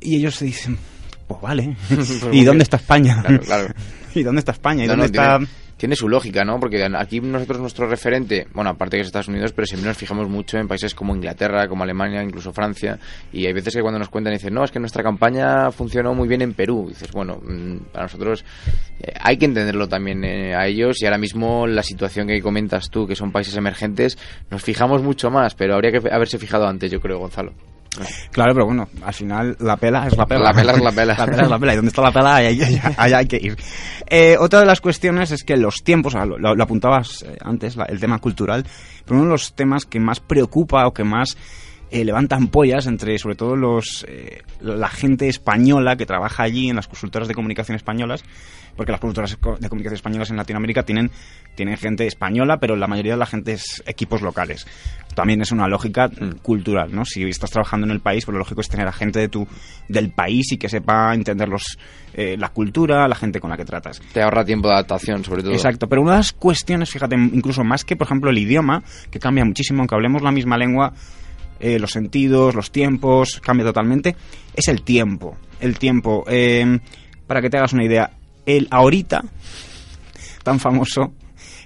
y 0.00 0.16
ellos 0.16 0.36
se 0.36 0.44
dicen, 0.44 0.78
pues 1.26 1.40
vale. 1.40 1.76
¿Y 2.32 2.44
dónde 2.44 2.62
está 2.62 2.76
España? 2.76 3.22
Claro, 3.44 3.74
¿Y 4.14 4.22
dónde 4.22 4.40
está 4.40 4.52
España? 4.52 4.84
¿Y 4.84 4.86
dónde 4.86 5.06
está...? 5.06 5.38
Tiene, 5.38 5.65
su 5.94 6.08
lógica, 6.08 6.44
¿no? 6.44 6.58
Porque 6.58 6.84
aquí 6.96 7.20
nosotros 7.20 7.60
nuestro 7.60 7.86
referente, 7.86 8.46
bueno, 8.54 8.70
aparte 8.70 8.96
que 8.96 9.02
es 9.02 9.06
Estados 9.06 9.28
Unidos, 9.28 9.52
pero 9.52 9.66
siempre 9.66 9.88
nos 9.88 9.96
fijamos 9.96 10.28
mucho 10.28 10.58
en 10.58 10.68
países 10.68 10.94
como 10.94 11.14
Inglaterra, 11.14 11.68
como 11.68 11.84
Alemania, 11.84 12.22
incluso 12.22 12.52
Francia, 12.52 12.98
y 13.32 13.46
hay 13.46 13.52
veces 13.52 13.74
que 13.74 13.82
cuando 13.82 13.98
nos 13.98 14.08
cuentan 14.08 14.32
dicen, 14.32 14.54
no, 14.54 14.64
es 14.64 14.70
que 14.70 14.80
nuestra 14.80 15.02
campaña 15.02 15.70
funcionó 15.70 16.14
muy 16.14 16.28
bien 16.28 16.42
en 16.42 16.54
Perú. 16.54 16.86
dices, 16.88 17.12
bueno, 17.12 17.40
mm, 17.42 17.92
para 17.92 18.04
nosotros 18.04 18.44
eh, 19.00 19.12
hay 19.20 19.36
que 19.36 19.44
entenderlo 19.44 19.88
también 19.88 20.24
eh, 20.24 20.54
a 20.54 20.66
ellos 20.66 21.00
y 21.02 21.04
ahora 21.04 21.18
mismo 21.18 21.66
la 21.66 21.82
situación 21.82 22.26
que 22.26 22.40
comentas 22.40 22.90
tú, 22.90 23.06
que 23.06 23.14
son 23.14 23.30
países 23.30 23.56
emergentes, 23.56 24.18
nos 24.50 24.62
fijamos 24.62 25.02
mucho 25.02 25.30
más, 25.30 25.54
pero 25.54 25.74
habría 25.74 25.92
que 25.92 26.08
haberse 26.10 26.38
fijado 26.38 26.66
antes, 26.66 26.90
yo 26.90 27.00
creo, 27.00 27.18
Gonzalo. 27.18 27.52
Claro, 28.30 28.54
pero 28.54 28.66
bueno, 28.66 28.88
al 29.02 29.14
final 29.14 29.56
la 29.60 29.76
pela 29.76 30.06
es 30.06 30.16
la 30.16 30.26
pela. 30.26 30.44
La 30.44 30.52
pela 30.52 30.72
es 30.72 30.82
la 30.82 30.92
pela. 30.92 31.14
la 31.18 31.26
pela 31.26 31.42
es 31.42 31.48
la 31.50 31.58
pela. 31.58 31.72
Y 31.72 31.76
donde 31.76 31.88
está 31.88 32.02
la 32.02 32.12
pela, 32.12 32.36
ahí, 32.36 32.60
hay 32.98 33.26
que 33.26 33.36
ir. 33.36 33.56
Eh, 34.06 34.36
otra 34.38 34.60
de 34.60 34.66
las 34.66 34.80
cuestiones 34.80 35.30
es 35.30 35.44
que 35.44 35.56
los 35.56 35.82
tiempos, 35.82 36.14
lo, 36.14 36.62
apuntabas 36.62 37.22
eh, 37.22 37.36
antes, 37.40 37.76
el 37.88 38.00
tema 38.00 38.18
cultural, 38.18 38.64
pero 39.04 39.16
uno 39.16 39.26
de 39.26 39.32
los 39.32 39.54
temas 39.54 39.84
que 39.84 40.00
más 40.00 40.20
preocupa 40.20 40.86
o 40.86 40.92
que 40.92 41.04
más 41.04 41.36
eh, 41.96 42.04
levantan 42.04 42.48
pollas 42.48 42.86
entre 42.86 43.18
sobre 43.18 43.36
todo 43.36 43.56
los 43.56 44.04
eh, 44.08 44.42
la 44.60 44.88
gente 44.88 45.28
española 45.28 45.96
que 45.96 46.04
trabaja 46.04 46.42
allí 46.42 46.68
en 46.68 46.76
las 46.76 46.88
consultoras 46.88 47.26
de 47.26 47.34
comunicación 47.34 47.74
españolas 47.74 48.22
porque 48.76 48.92
las 48.92 49.00
consultoras 49.00 49.30
de 49.30 49.68
comunicación 49.68 49.94
españolas 49.94 50.30
en 50.30 50.36
Latinoamérica 50.36 50.82
tienen, 50.82 51.10
tienen 51.54 51.76
gente 51.76 52.06
española, 52.06 52.58
pero 52.58 52.76
la 52.76 52.86
mayoría 52.86 53.12
de 53.12 53.18
la 53.18 53.26
gente 53.26 53.52
es 53.52 53.82
equipos 53.86 54.20
locales. 54.20 54.66
También 55.14 55.40
es 55.40 55.50
una 55.50 55.66
lógica 55.66 56.10
cultural, 56.42 56.94
¿no? 56.94 57.06
Si 57.06 57.22
estás 57.24 57.50
trabajando 57.50 57.86
en 57.86 57.92
el 57.92 58.00
país, 58.00 58.26
pues 58.26 58.34
lo 58.34 58.38
lógico 58.38 58.60
es 58.60 58.68
tener 58.68 58.86
a 58.86 58.92
gente 58.92 59.18
de 59.18 59.28
tu, 59.28 59.48
del 59.88 60.10
país 60.10 60.52
y 60.52 60.58
que 60.58 60.68
sepa 60.68 61.14
entender 61.14 61.48
los, 61.48 61.78
eh, 62.12 62.36
la 62.38 62.50
cultura, 62.50 63.08
la 63.08 63.14
gente 63.14 63.40
con 63.40 63.48
la 63.48 63.56
que 63.56 63.64
tratas. 63.64 64.02
Te 64.12 64.20
ahorra 64.20 64.44
tiempo 64.44 64.68
de 64.68 64.74
adaptación, 64.74 65.24
sobre 65.24 65.42
todo. 65.42 65.52
Exacto, 65.52 65.88
pero 65.88 66.02
una 66.02 66.12
de 66.12 66.18
las 66.18 66.32
cuestiones, 66.34 66.90
fíjate, 66.90 67.16
incluso 67.16 67.64
más 67.64 67.84
que, 67.84 67.96
por 67.96 68.06
ejemplo, 68.06 68.30
el 68.30 68.36
idioma, 68.36 68.82
que 69.10 69.18
cambia 69.18 69.44
muchísimo, 69.46 69.80
aunque 69.80 69.94
hablemos 69.94 70.20
la 70.20 70.32
misma 70.32 70.58
lengua, 70.58 70.92
eh, 71.60 71.78
los 71.78 71.90
sentidos, 71.90 72.54
los 72.54 72.70
tiempos, 72.70 73.40
cambia 73.42 73.66
totalmente, 73.66 74.16
es 74.54 74.68
el 74.68 74.82
tiempo. 74.82 75.36
El 75.60 75.78
tiempo. 75.78 76.24
Eh, 76.28 76.78
para 77.26 77.40
que 77.40 77.50
te 77.50 77.58
hagas 77.58 77.72
una 77.72 77.84
idea, 77.84 78.10
el 78.44 78.68
ahorita, 78.70 79.24
tan 80.42 80.60
famoso, 80.60 81.12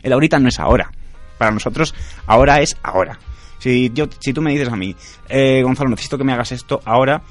el 0.02 0.12
ahorita 0.12 0.38
no 0.38 0.48
es 0.48 0.58
ahora. 0.58 0.90
Para 1.38 1.50
nosotros, 1.50 1.94
ahora 2.26 2.60
es 2.60 2.76
ahora. 2.82 3.18
Si, 3.58 3.90
yo, 3.92 4.08
si 4.18 4.32
tú 4.32 4.40
me 4.40 4.52
dices 4.52 4.68
a 4.68 4.76
mí, 4.76 4.94
eh, 5.28 5.62
Gonzalo, 5.62 5.90
necesito 5.90 6.16
que 6.16 6.24
me 6.24 6.32
hagas 6.32 6.52
esto 6.52 6.80
ahora, 6.84 7.22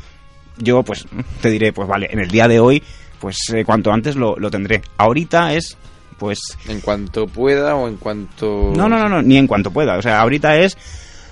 yo 0.57 0.83
pues 0.83 1.05
te 1.41 1.49
diré, 1.49 1.73
pues 1.73 1.87
vale, 1.87 2.07
en 2.11 2.19
el 2.19 2.29
día 2.29 2.47
de 2.47 2.59
hoy, 2.59 2.83
pues 3.19 3.37
cuanto 3.65 3.91
antes 3.91 4.15
lo, 4.15 4.35
lo 4.37 4.51
tendré. 4.51 4.81
Ahorita 4.97 5.53
es 5.53 5.77
pues... 6.19 6.39
En 6.67 6.81
cuanto 6.81 7.25
pueda 7.25 7.75
o 7.75 7.87
en 7.87 7.97
cuanto... 7.97 8.73
No, 8.75 8.87
no, 8.87 8.99
no, 8.99 9.09
no, 9.09 9.21
ni 9.23 9.37
en 9.37 9.47
cuanto 9.47 9.71
pueda. 9.71 9.97
O 9.97 10.01
sea, 10.01 10.19
ahorita 10.21 10.57
es 10.57 10.77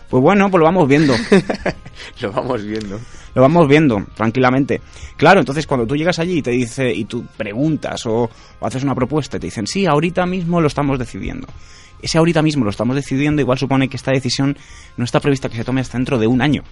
pues 0.10 0.24
bueno, 0.24 0.50
pues 0.50 0.60
lo 0.60 0.66
vamos 0.66 0.88
viendo. 0.88 1.14
lo 2.22 2.32
vamos 2.32 2.64
viendo. 2.64 3.00
Lo 3.36 3.42
vamos 3.42 3.68
viendo, 3.68 4.04
tranquilamente. 4.16 4.82
Claro, 5.16 5.42
entonces 5.42 5.68
cuando 5.68 5.86
tú 5.86 5.96
llegas 5.96 6.18
allí 6.20 6.40
y 6.40 6.42
te 6.42 6.52
dice, 6.52 6.92
y 6.92 7.06
tú 7.06 7.26
preguntas 7.38 8.06
o, 8.06 8.30
haces 8.62 8.84
una 8.84 8.96
propuesta 8.96 9.38
y 9.38 9.40
te 9.40 9.48
dicen, 9.48 9.68
sí, 9.68 9.86
ahorita 9.86 10.26
mismo 10.26 10.62
lo 10.62 10.68
estamos 10.68 10.98
decidiendo. 10.98 11.48
Ese 12.02 12.18
ahorita 12.18 12.42
mismo 12.42 12.64
lo 12.64 12.70
estamos 12.70 12.96
decidiendo, 12.96 13.42
igual 13.42 13.58
supone 13.58 13.90
que 13.90 13.98
esta 13.98 14.12
decisión 14.12 14.58
no 14.98 15.04
está 15.04 15.20
prevista 15.20 15.50
que 15.50 15.58
se 15.58 15.64
tome 15.64 15.82
hasta 15.82 15.98
dentro 15.98 16.18
de 16.18 16.28
un 16.28 16.42
año. 16.42 16.64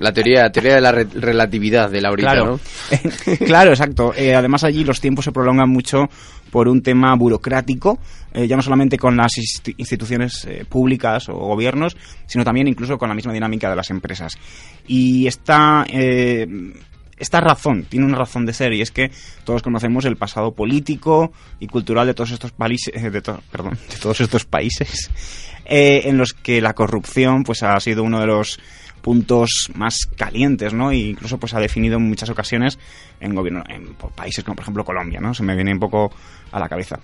La 0.00 0.14
teoría, 0.14 0.50
teoría 0.50 0.76
de 0.76 0.80
la 0.80 0.92
relatividad 0.92 1.90
de 1.90 2.00
la 2.00 2.08
ahorita, 2.08 2.30
claro. 2.30 2.46
¿no? 2.52 3.36
claro, 3.46 3.70
exacto. 3.70 4.14
Eh, 4.16 4.34
además 4.34 4.64
allí 4.64 4.82
los 4.82 4.98
tiempos 4.98 5.26
se 5.26 5.30
prolongan 5.30 5.68
mucho 5.68 6.08
por 6.50 6.68
un 6.68 6.82
tema 6.82 7.14
burocrático, 7.16 7.98
eh, 8.32 8.48
ya 8.48 8.56
no 8.56 8.62
solamente 8.62 8.96
con 8.96 9.14
las 9.14 9.32
instituciones 9.76 10.46
eh, 10.46 10.64
públicas 10.66 11.28
o 11.28 11.34
gobiernos, 11.34 11.98
sino 12.24 12.44
también 12.44 12.66
incluso 12.66 12.96
con 12.96 13.10
la 13.10 13.14
misma 13.14 13.34
dinámica 13.34 13.68
de 13.68 13.76
las 13.76 13.90
empresas. 13.90 14.38
Y 14.86 15.26
esta, 15.26 15.84
esta 15.86 17.40
razón 17.42 17.84
tiene 17.84 18.06
una 18.06 18.16
razón 18.16 18.46
de 18.46 18.54
ser 18.54 18.72
y 18.72 18.80
es 18.80 18.90
que 18.90 19.10
todos 19.44 19.62
conocemos 19.62 20.06
el 20.06 20.16
pasado 20.16 20.52
político 20.52 21.30
y 21.58 21.66
cultural 21.66 22.06
de 22.06 22.14
todos 22.14 22.30
estos 22.30 22.52
países, 22.52 23.02
de, 23.02 23.20
perdón, 23.20 23.78
de 23.90 23.96
todos 24.00 24.18
estos 24.22 24.46
países 24.46 25.10
en 25.66 26.16
los 26.16 26.32
que 26.32 26.62
la 26.62 26.72
corrupción 26.72 27.44
pues 27.44 27.62
ha 27.62 27.78
sido 27.80 28.02
uno 28.02 28.18
de 28.18 28.26
los 28.26 28.58
puntos 29.00 29.70
más 29.74 30.06
calientes, 30.16 30.72
¿no? 30.72 30.90
E 30.90 30.96
incluso 30.96 31.38
pues 31.38 31.54
ha 31.54 31.60
definido 31.60 31.96
en 31.96 32.08
muchas 32.08 32.30
ocasiones 32.30 32.78
en 33.20 33.34
gobierno, 33.34 33.62
en 33.68 33.94
países 34.14 34.44
como 34.44 34.56
por 34.56 34.62
ejemplo 34.62 34.84
Colombia, 34.84 35.20
¿no? 35.20 35.34
Se 35.34 35.42
me 35.42 35.54
viene 35.54 35.72
un 35.72 35.80
poco 35.80 36.12
a 36.52 36.58
la 36.58 36.68
cabeza. 36.68 36.98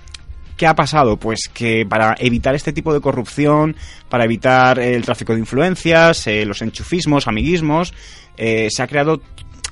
¿Qué 0.56 0.66
ha 0.66 0.74
pasado? 0.74 1.18
Pues 1.18 1.50
que 1.52 1.84
para 1.86 2.14
evitar 2.18 2.54
este 2.54 2.72
tipo 2.72 2.94
de 2.94 3.00
corrupción, 3.00 3.76
para 4.08 4.24
evitar 4.24 4.78
el 4.78 5.04
tráfico 5.04 5.34
de 5.34 5.40
influencias, 5.40 6.26
eh, 6.26 6.46
los 6.46 6.62
enchufismos, 6.62 7.28
amiguismos, 7.28 7.92
eh, 8.38 8.68
se 8.70 8.82
ha 8.82 8.86
creado 8.86 9.20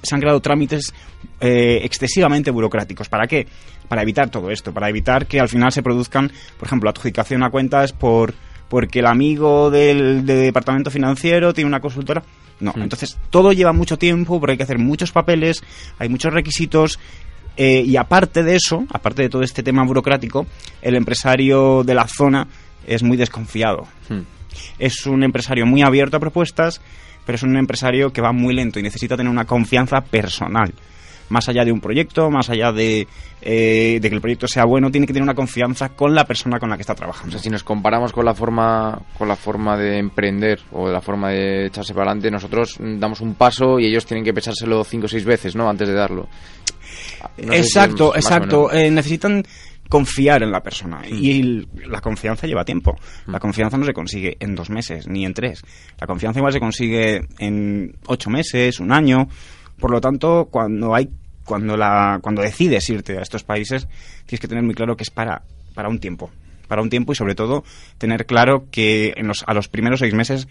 se 0.03 0.15
han 0.15 0.21
creado 0.21 0.41
trámites 0.41 0.93
eh, 1.41 1.81
excesivamente 1.83 2.51
burocráticos. 2.51 3.09
¿Para 3.09 3.27
qué? 3.27 3.47
Para 3.89 4.03
evitar 4.03 4.29
todo 4.31 4.51
esto, 4.51 4.73
para 4.75 4.91
evitar 4.91 5.27
que 5.27 5.41
al 5.41 5.49
final 5.49 5.73
se 5.73 5.83
produzcan, 5.83 6.31
por 6.59 6.69
ejemplo, 6.69 6.91
adjudicación 6.91 7.43
a 7.43 7.51
cuentas 7.51 7.93
por 7.93 8.35
porque 8.69 9.01
el 9.01 9.07
amigo 9.07 9.71
del, 9.71 10.25
departamento 10.25 10.91
financiero 10.91 11.53
tiene 11.53 11.69
una 11.69 11.81
consultora. 11.81 12.23
No, 12.61 12.73
entonces 12.77 13.19
todo 13.31 13.53
lleva 13.53 13.73
mucho 13.73 13.99
tiempo 13.99 14.39
porque 14.39 14.53
hay 14.53 14.57
que 14.57 14.63
hacer 14.63 14.79
muchos 14.79 15.11
papeles, 15.11 15.63
hay 15.99 16.09
muchos 16.09 16.33
requisitos 16.33 17.01
eh, 17.57 17.83
y 17.85 17.97
aparte 17.97 18.43
de 18.43 18.57
eso, 18.57 18.85
aparte 18.91 19.23
de 19.23 19.29
todo 19.29 19.43
este 19.43 19.63
tema 19.63 19.85
burocrático, 19.85 20.47
el 20.81 20.95
empresario 20.95 21.83
de 21.83 21.95
la 21.95 22.07
zona 22.07 22.47
es 22.87 23.03
muy 23.03 23.17
desconfiado. 23.17 23.87
Hmm. 24.09 24.21
Es 24.79 25.05
un 25.07 25.25
empresario 25.25 25.67
muy 25.67 25.83
abierto 25.83 26.17
a 26.17 26.21
propuestas, 26.21 26.81
pero 27.27 27.37
es 27.37 27.43
un 27.43 27.57
empresario 27.57 28.13
que 28.13 28.21
va 28.21 28.33
muy 28.33 28.55
lento 28.55 28.79
y 28.79 28.83
necesita 28.83 29.17
tener 29.17 29.31
una 29.31 29.47
confianza 29.47 30.01
personal 30.01 30.73
más 31.29 31.49
allá 31.49 31.65
de 31.65 31.73
un 31.73 31.81
proyecto, 31.81 32.31
más 32.31 32.51
allá 32.51 32.73
de, 32.73 33.07
eh, 33.43 33.99
de, 34.01 34.09
que 34.09 34.15
el 34.15 34.21
proyecto 34.21 34.47
sea 34.47 34.65
bueno, 34.65 34.91
tiene 34.91 35.07
que 35.07 35.13
tener 35.13 35.25
una 35.25 35.35
confianza 35.35 35.91
con 35.91 36.15
la 36.15 36.25
persona 36.25 36.59
con 36.59 36.71
la 36.71 36.77
que 36.77 36.83
está 36.83 36.95
trabajando. 36.95 37.29
O 37.29 37.33
sea, 37.33 37.41
si 37.41 37.51
nos 37.51 37.65
comparamos 37.65 38.13
con 38.13 38.25
la 38.25 38.35
forma, 38.35 39.01
con 39.17 39.29
la 39.29 39.37
forma 39.37 39.77
de 39.77 39.99
emprender 39.99 40.61
o 40.73 40.89
la 40.89 41.01
forma 41.01 41.31
de 41.31 41.67
echarse 41.67 41.95
para 41.95 42.11
adelante, 42.11 42.31
nosotros 42.31 42.79
damos 42.81 43.21
un 43.21 43.35
paso 43.35 43.79
y 43.79 43.87
ellos 43.87 44.07
tienen 44.07 44.25
que 44.25 44.33
pensárselo 44.33 44.85
cinco 44.85 45.07
o 45.07 45.09
seis 45.09 45.25
veces, 45.25 45.57
¿no? 45.57 45.69
Antes 45.69 45.89
de 45.89 45.95
darlo. 45.95 46.29
exacto, 47.39 48.15
exacto. 48.15 48.73
Eh, 48.73 48.91
necesitan 48.91 49.43
confiar 49.89 50.43
en 50.43 50.51
la 50.51 50.61
persona. 50.61 50.99
Mm. 50.99 51.15
Y 51.15 51.67
la 51.87 52.01
confianza 52.01 52.47
lleva 52.47 52.65
tiempo. 52.65 52.97
Mm. 53.27 53.33
La 53.33 53.41
confianza 53.41 53.77
no 53.77 53.85
se 53.85 53.93
consigue 53.93 54.37
en 54.41 54.55
dos 54.55 54.71
meses, 54.71 55.07
ni 55.07 55.25
en 55.25 55.35
tres. 55.35 55.63
La 56.01 56.07
confianza 56.07 56.41
igual 56.41 56.53
se 56.53 56.61
consigue 56.61 57.27
en 57.39 57.97
ocho 58.07 58.31
meses, 58.31 58.81
un 58.81 58.93
año. 58.93 59.29
Por 59.79 59.91
lo 59.91 60.01
tanto, 60.01 60.49
cuando 60.51 60.95
hay 60.95 61.11
cuando 61.45 61.77
la 61.77 62.19
cuando 62.23 62.43
decides 62.43 62.89
irte 62.89 63.19
a 63.19 63.23
estos 63.23 63.45
países, 63.45 63.87
tienes 64.27 64.41
que 64.41 64.49
tener 64.49 64.65
muy 64.65 64.75
claro 64.75 64.97
que 64.97 65.03
es 65.03 65.11
para 65.11 65.43
para 65.75 65.89
un 65.89 65.99
tiempo, 65.99 66.31
para 66.69 66.83
un 66.83 66.91
tiempo 66.91 67.13
y 67.13 67.17
sobre 67.17 67.35
todo 67.35 67.65
tener 67.99 68.27
claro 68.27 68.67
que 68.71 69.13
en 69.17 69.27
los, 69.27 69.45
a 69.47 69.55
los 69.55 69.69
primeros 69.69 70.01
seis 70.01 70.15
meses 70.15 70.49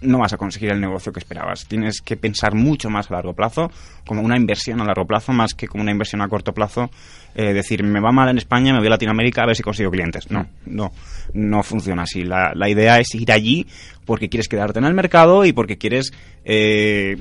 no 0.00 0.18
vas 0.18 0.32
a 0.32 0.36
conseguir 0.36 0.70
el 0.70 0.80
negocio 0.80 1.12
que 1.12 1.18
esperabas. 1.18 1.66
Tienes 1.66 2.00
que 2.00 2.16
pensar 2.16 2.54
mucho 2.54 2.88
más 2.88 3.10
a 3.10 3.14
largo 3.14 3.34
plazo, 3.34 3.70
como 4.06 4.22
una 4.22 4.36
inversión 4.36 4.80
a 4.80 4.84
largo 4.84 5.04
plazo, 5.06 5.32
más 5.32 5.54
que 5.54 5.68
como 5.68 5.82
una 5.82 5.92
inversión 5.92 6.22
a 6.22 6.28
corto 6.28 6.52
plazo. 6.52 6.90
Eh, 7.34 7.52
decir, 7.52 7.84
me 7.84 8.00
va 8.00 8.10
mal 8.10 8.28
en 8.28 8.38
España, 8.38 8.72
me 8.72 8.78
voy 8.78 8.86
a 8.86 8.90
Latinoamérica 8.90 9.42
a 9.42 9.46
ver 9.46 9.56
si 9.56 9.62
consigo 9.62 9.90
clientes. 9.90 10.30
No, 10.30 10.46
no, 10.64 10.92
no 11.34 11.62
funciona 11.62 12.02
así. 12.02 12.22
La, 12.22 12.52
la 12.54 12.68
idea 12.68 12.98
es 12.98 13.14
ir 13.14 13.30
allí 13.30 13.66
porque 14.04 14.28
quieres 14.28 14.48
quedarte 14.48 14.78
en 14.78 14.86
el 14.86 14.94
mercado 14.94 15.44
y 15.44 15.52
porque 15.52 15.76
quieres 15.76 16.12
eh, 16.44 17.16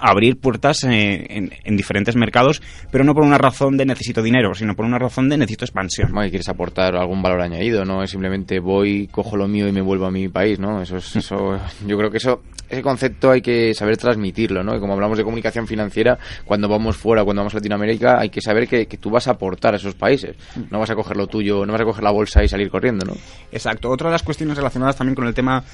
abrir 0.00 0.38
puertas 0.38 0.84
en, 0.84 1.50
diferentes 1.76 2.16
mercados, 2.16 2.62
pero 2.90 3.04
no 3.04 3.14
por 3.14 3.24
una 3.24 3.38
razón 3.38 3.76
de 3.76 3.84
necesito 3.84 4.22
dinero, 4.22 4.54
sino 4.54 4.74
por 4.74 4.84
una 4.84 4.98
razón 4.98 5.28
de 5.28 5.36
necesito 5.36 5.64
expansión. 5.64 6.10
y 6.10 6.30
quieres 6.30 6.48
aportar 6.48 6.96
algún 6.96 7.22
valor 7.22 7.40
añadido, 7.40 7.84
no 7.84 8.02
es 8.02 8.10
simplemente 8.10 8.60
voy, 8.60 9.08
cojo 9.08 9.36
lo 9.36 9.48
mío 9.48 9.68
y 9.68 9.72
me 9.72 9.80
vuelvo 9.80 10.06
a 10.06 10.10
mi 10.10 10.28
país, 10.28 10.58
¿no? 10.58 10.82
Eso 10.82 10.96
es, 10.96 11.16
eso, 11.16 11.58
yo 11.86 11.96
creo 11.98 12.10
que 12.10 12.18
eso, 12.18 12.42
ese 12.68 12.82
concepto 12.82 13.30
hay 13.30 13.40
que 13.40 13.74
saber 13.74 13.96
transmitirlo, 13.96 14.62
¿no? 14.62 14.76
Y 14.76 14.80
como 14.80 14.94
hablamos 14.94 15.18
de 15.18 15.24
comunicación 15.24 15.66
financiera, 15.66 16.18
cuando 16.44 16.68
vamos 16.68 16.96
fuera, 16.96 17.24
cuando 17.24 17.40
vamos 17.40 17.54
a 17.54 17.58
Latinoamérica, 17.58 18.18
hay 18.18 18.30
que 18.30 18.40
saber 18.40 18.68
que, 18.68 18.86
que 18.86 18.98
tú 18.98 19.10
vas 19.10 19.28
a 19.28 19.32
aportar 19.32 19.74
a 19.74 19.76
esos 19.76 19.94
países, 19.94 20.36
no 20.70 20.78
vas 20.78 20.90
a 20.90 20.94
coger 20.94 21.16
lo 21.16 21.26
tuyo, 21.26 21.64
no 21.66 21.72
vas 21.72 21.82
a 21.82 21.84
coger 21.84 22.04
la 22.04 22.10
bolsa 22.10 22.42
y 22.42 22.48
salir 22.48 22.70
corriendo, 22.70 23.04
¿no? 23.04 23.14
Exacto. 23.50 23.90
Otra 23.90 24.08
de 24.08 24.12
las 24.12 24.22
cuestiones 24.22 24.56
relacionadas 24.56 24.96
también 24.96 25.14
con 25.14 25.26
el 25.26 25.34
tema 25.34 25.64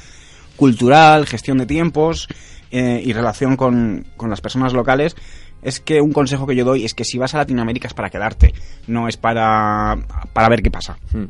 cultural, 0.56 1.24
gestión 1.24 1.58
de 1.58 1.66
tiempos, 1.66 2.28
eh, 2.70 3.02
y 3.04 3.12
relación 3.12 3.56
con, 3.56 4.06
con 4.16 4.30
las 4.30 4.40
personas 4.40 4.72
locales 4.72 5.16
es 5.62 5.80
que 5.80 6.00
un 6.00 6.12
consejo 6.12 6.46
que 6.46 6.56
yo 6.56 6.64
doy 6.64 6.84
es 6.84 6.94
que 6.94 7.04
si 7.04 7.18
vas 7.18 7.34
a 7.34 7.38
Latinoamérica 7.38 7.88
es 7.88 7.94
para 7.94 8.10
quedarte, 8.10 8.54
no 8.86 9.08
es 9.08 9.16
para, 9.16 9.96
para 10.32 10.48
ver 10.48 10.62
qué 10.62 10.70
pasa. 10.70 10.98
Hmm. 11.12 11.26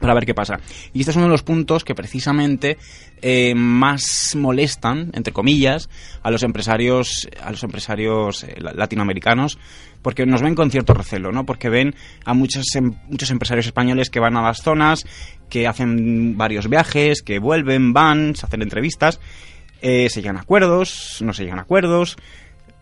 Para 0.00 0.12
ver 0.12 0.26
qué 0.26 0.34
pasa. 0.34 0.60
Y 0.92 1.00
este 1.00 1.12
es 1.12 1.16
uno 1.16 1.24
de 1.24 1.30
los 1.30 1.42
puntos 1.42 1.82
que 1.82 1.94
precisamente 1.94 2.76
eh, 3.22 3.54
más 3.54 4.36
molestan, 4.36 5.10
entre 5.14 5.32
comillas, 5.32 5.88
a 6.22 6.30
los 6.30 6.42
empresarios, 6.42 7.26
a 7.42 7.50
los 7.50 7.62
empresarios 7.62 8.44
eh, 8.44 8.56
latinoamericanos, 8.60 9.58
porque 10.02 10.26
nos 10.26 10.42
ven 10.42 10.54
con 10.54 10.70
cierto 10.70 10.92
recelo, 10.92 11.32
¿no? 11.32 11.46
Porque 11.46 11.70
ven 11.70 11.94
a 12.26 12.34
muchos, 12.34 12.66
em, 12.74 12.92
muchos 13.08 13.30
empresarios 13.30 13.64
españoles 13.64 14.10
que 14.10 14.20
van 14.20 14.36
a 14.36 14.42
las 14.42 14.58
zonas, 14.58 15.06
que 15.48 15.66
hacen 15.66 16.36
varios 16.36 16.68
viajes, 16.68 17.22
que 17.22 17.38
vuelven, 17.38 17.94
van, 17.94 18.36
se 18.36 18.44
hacen 18.44 18.60
entrevistas 18.60 19.18
eh, 19.82 20.08
se 20.10 20.20
llegan 20.20 20.36
a 20.36 20.40
acuerdos, 20.40 21.18
no 21.22 21.32
se 21.32 21.44
llegan 21.44 21.58
a 21.58 21.62
acuerdos, 21.62 22.16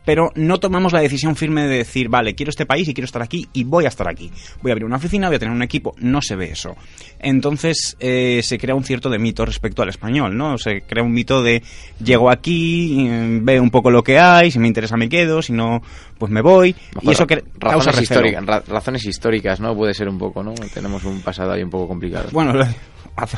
pero 0.04 0.30
no 0.34 0.60
tomamos 0.60 0.92
la 0.92 1.00
decisión 1.00 1.34
firme 1.34 1.62
de 1.66 1.78
decir, 1.78 2.08
vale, 2.08 2.34
quiero 2.34 2.50
este 2.50 2.66
país 2.66 2.86
y 2.88 2.94
quiero 2.94 3.06
estar 3.06 3.22
aquí 3.22 3.48
y 3.52 3.64
voy 3.64 3.86
a 3.86 3.88
estar 3.88 4.08
aquí. 4.08 4.30
Voy 4.62 4.70
a 4.70 4.72
abrir 4.72 4.84
una 4.84 4.96
oficina, 4.96 5.28
voy 5.28 5.36
a 5.36 5.38
tener 5.38 5.54
un 5.54 5.62
equipo. 5.62 5.94
No 5.98 6.20
se 6.20 6.36
ve 6.36 6.50
eso. 6.50 6.76
Entonces 7.18 7.96
eh, 8.00 8.40
se 8.42 8.58
crea 8.58 8.74
un 8.74 8.84
cierto 8.84 9.08
de 9.08 9.18
mito 9.18 9.46
respecto 9.46 9.82
al 9.82 9.88
español, 9.88 10.36
¿no? 10.36 10.58
Se 10.58 10.82
crea 10.82 11.02
un 11.02 11.12
mito 11.12 11.42
de 11.42 11.62
llego 12.02 12.30
aquí, 12.30 13.08
mm, 13.08 13.44
veo 13.44 13.62
un 13.62 13.70
poco 13.70 13.90
lo 13.90 14.02
que 14.02 14.18
hay, 14.18 14.50
si 14.50 14.58
me 14.58 14.68
interesa 14.68 14.96
me 14.96 15.08
quedo, 15.08 15.40
si 15.40 15.52
no, 15.52 15.82
pues 16.18 16.30
me 16.30 16.42
voy. 16.42 16.76
y 17.00 17.10
eso 17.10 17.26
que 17.26 17.42
razones 17.58 18.02
históricas, 18.02 18.44
razones 18.68 19.06
históricas, 19.06 19.60
¿no? 19.60 19.74
Puede 19.74 19.94
ser 19.94 20.08
un 20.08 20.18
poco, 20.18 20.42
¿no? 20.42 20.52
Tenemos 20.72 21.04
un 21.04 21.22
pasado 21.22 21.52
ahí 21.52 21.62
un 21.62 21.70
poco 21.70 21.88
complicado. 21.88 22.28
Bueno, 22.32 22.52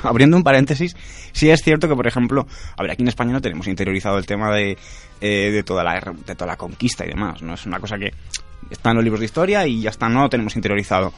abriendo 0.03 0.37
un 0.37 0.43
paréntesis, 0.43 0.97
sí 1.33 1.51
es 1.51 1.63
cierto 1.63 1.89
que, 1.89 1.95
por 1.95 2.07
ejemplo, 2.07 2.47
a 2.77 2.83
ver, 2.83 2.93
aquí 2.93 3.03
en 3.03 3.09
España 3.09 3.33
no 3.33 3.41
tenemos 3.41 3.67
interiorizado 3.67 4.19
el 4.19 4.27
tema 4.27 4.55
de, 4.55 4.77
eh, 5.21 5.51
de, 5.51 5.63
toda 5.63 5.85
la, 5.85 6.01
de 6.01 6.35
toda 6.35 6.47
la 6.47 6.57
conquista 6.57 7.05
y 7.05 7.09
demás, 7.09 7.43
¿no? 7.43 7.55
Es 7.55 7.67
una 7.67 7.81
cosa 7.81 7.97
que 7.99 8.13
está 8.71 8.91
en 8.91 8.97
los 8.97 9.05
libros 9.05 9.21
de 9.21 9.27
historia 9.27 9.67
y 9.67 9.83
ya 9.83 9.91
está, 9.91 10.09
no 10.09 10.23
lo 10.23 10.29
tenemos 10.29 10.57
interiorizado. 10.57 11.13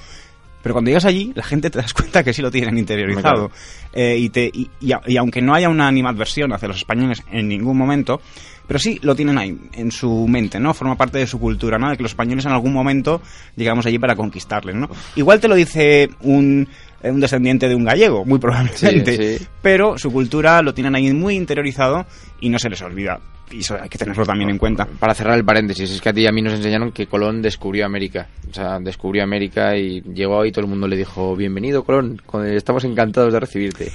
Pero 0.63 0.75
cuando 0.75 0.89
llegas 0.89 1.05
allí, 1.05 1.33
la 1.35 1.45
gente 1.45 1.71
te 1.71 1.79
das 1.79 1.95
cuenta 1.95 2.25
que 2.25 2.33
sí 2.33 2.43
lo 2.43 2.51
tienen 2.51 2.77
interiorizado. 2.79 3.51
Eh, 3.93 4.17
y, 4.19 4.29
te, 4.29 4.51
y, 4.53 4.69
y, 4.81 5.17
aunque 5.17 5.41
no 5.41 5.55
haya 5.55 5.69
una 5.69 5.87
animadversión 5.87 6.53
hacia 6.53 6.69
los 6.69 6.79
españoles 6.79 7.23
en 7.31 7.49
ningún 7.49 7.77
momento, 7.79 8.21
pero 8.69 8.79
sí 8.79 8.99
lo 9.03 9.17
tienen 9.17 9.39
ahí, 9.39 9.59
en 9.73 9.91
su 9.91 10.29
mente, 10.29 10.61
¿no? 10.61 10.75
Forma 10.75 10.95
parte 10.95 11.19
de 11.19 11.27
su 11.27 11.41
cultura, 11.41 11.79
¿no? 11.79 11.89
De 11.89 11.97
que 11.97 12.03
los 12.03 12.13
españoles 12.13 12.45
en 12.45 12.53
algún 12.53 12.75
momento 12.75 13.23
llegamos 13.57 13.87
allí 13.87 13.99
para 13.99 14.15
conquistarles, 14.15 14.77
¿no? 14.77 14.91
Igual 15.17 15.41
te 15.41 15.49
lo 15.49 15.55
dice 15.55 16.11
un, 16.21 16.69
un 17.03 17.21
descendiente 17.21 17.69
de 17.69 17.75
un 17.75 17.85
gallego, 17.85 18.25
muy 18.25 18.39
probablemente. 18.39 19.17
Sí, 19.17 19.39
sí. 19.39 19.47
Pero 19.63 19.99
su 19.99 20.13
cultura 20.13 20.63
lo 20.63 20.75
tienen 20.75 20.95
ahí 20.95 21.13
muy 21.13 21.37
interiorizado 21.37 22.07
y 22.41 22.49
no 22.49 22.59
se 22.59 22.69
les 22.69 22.83
olvida. 22.83 23.21
Y 23.51 23.61
eso 23.61 23.79
hay 23.81 23.89
que 23.89 23.97
tenerlo 23.97 24.27
también 24.27 24.51
en 24.51 24.59
cuenta. 24.59 24.87
Para 24.87 25.15
cerrar 25.15 25.37
el 25.37 25.45
paréntesis, 25.45 25.91
es 25.91 26.01
que 26.01 26.11
a 26.11 26.13
ti 26.13 26.23
y 26.23 26.27
a 26.27 26.33
mí 26.33 26.43
nos 26.43 26.53
enseñaron 26.55 26.93
que 26.93 27.07
Colón 27.07 27.41
descubrió 27.41 27.87
América. 27.87 28.29
O 28.51 28.53
sea, 28.53 28.79
descubrió 28.79 29.23
América 29.23 29.77
y 29.77 30.03
llegó 30.03 30.41
ahí 30.41 30.51
y 30.51 30.53
todo 30.53 30.65
el 30.65 30.71
mundo 30.71 30.87
le 30.87 30.97
dijo, 30.97 31.35
bienvenido 31.35 31.83
Colón, 31.83 32.21
estamos 32.53 32.85
encantados 32.85 33.33
de 33.33 33.41
recibirte. 33.41 33.91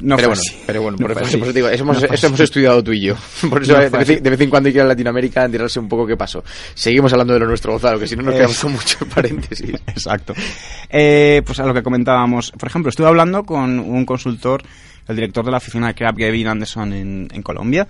No 0.00 0.16
pero, 0.16 0.28
bueno, 0.28 0.42
pero 0.66 0.82
bueno, 0.82 0.96
No 0.98 1.06
por, 1.06 1.12
eso, 1.12 1.24
así. 1.24 1.36
por 1.36 1.46
eso 1.46 1.52
te 1.52 1.58
digo, 1.58 1.68
eso 1.68 1.82
hemos, 1.82 2.02
No 2.02 2.08
eso 2.14 2.26
hemos 2.26 2.40
estudiado 2.40 2.82
tú 2.82 2.92
y 2.92 3.00
yo. 3.02 3.16
Por 3.50 3.62
eso 3.62 3.74
de, 3.74 3.88
vez, 3.88 3.94
así. 3.94 4.16
de 4.16 4.30
vez 4.30 4.40
en 4.40 4.50
cuando 4.50 4.68
hay 4.68 4.72
que 4.72 4.78
ir 4.78 4.84
a 4.84 4.88
Latinoamérica 4.88 5.42
a 5.42 5.44
enterarse 5.44 5.78
un 5.78 5.88
poco 5.88 6.06
qué 6.06 6.16
pasó. 6.16 6.42
Seguimos 6.74 7.12
hablando 7.12 7.34
de 7.34 7.40
lo 7.40 7.46
nuestro, 7.46 7.72
Gonzalo, 7.72 7.98
que 7.98 8.06
si 8.06 8.16
no 8.16 8.22
nos 8.22 8.34
quedamos 8.34 8.58
con 8.58 8.72
mucho 8.72 8.98
paréntesis. 9.14 9.74
Exacto. 9.86 10.34
Eh, 10.88 11.42
pues 11.44 11.60
a 11.60 11.66
lo 11.66 11.74
que 11.74 11.82
comentábamos. 11.82 12.52
Por 12.52 12.68
ejemplo, 12.68 12.88
estuve 12.88 13.06
hablando 13.08 13.44
con 13.44 13.78
un 13.78 14.04
consultor, 14.06 14.62
el 15.06 15.16
director 15.16 15.44
de 15.44 15.50
la 15.50 15.58
oficina 15.58 15.88
de 15.88 15.94
CRAP, 15.94 16.16
Gavin 16.16 16.48
Anderson, 16.48 16.92
en, 16.92 17.28
en 17.32 17.42
Colombia. 17.42 17.86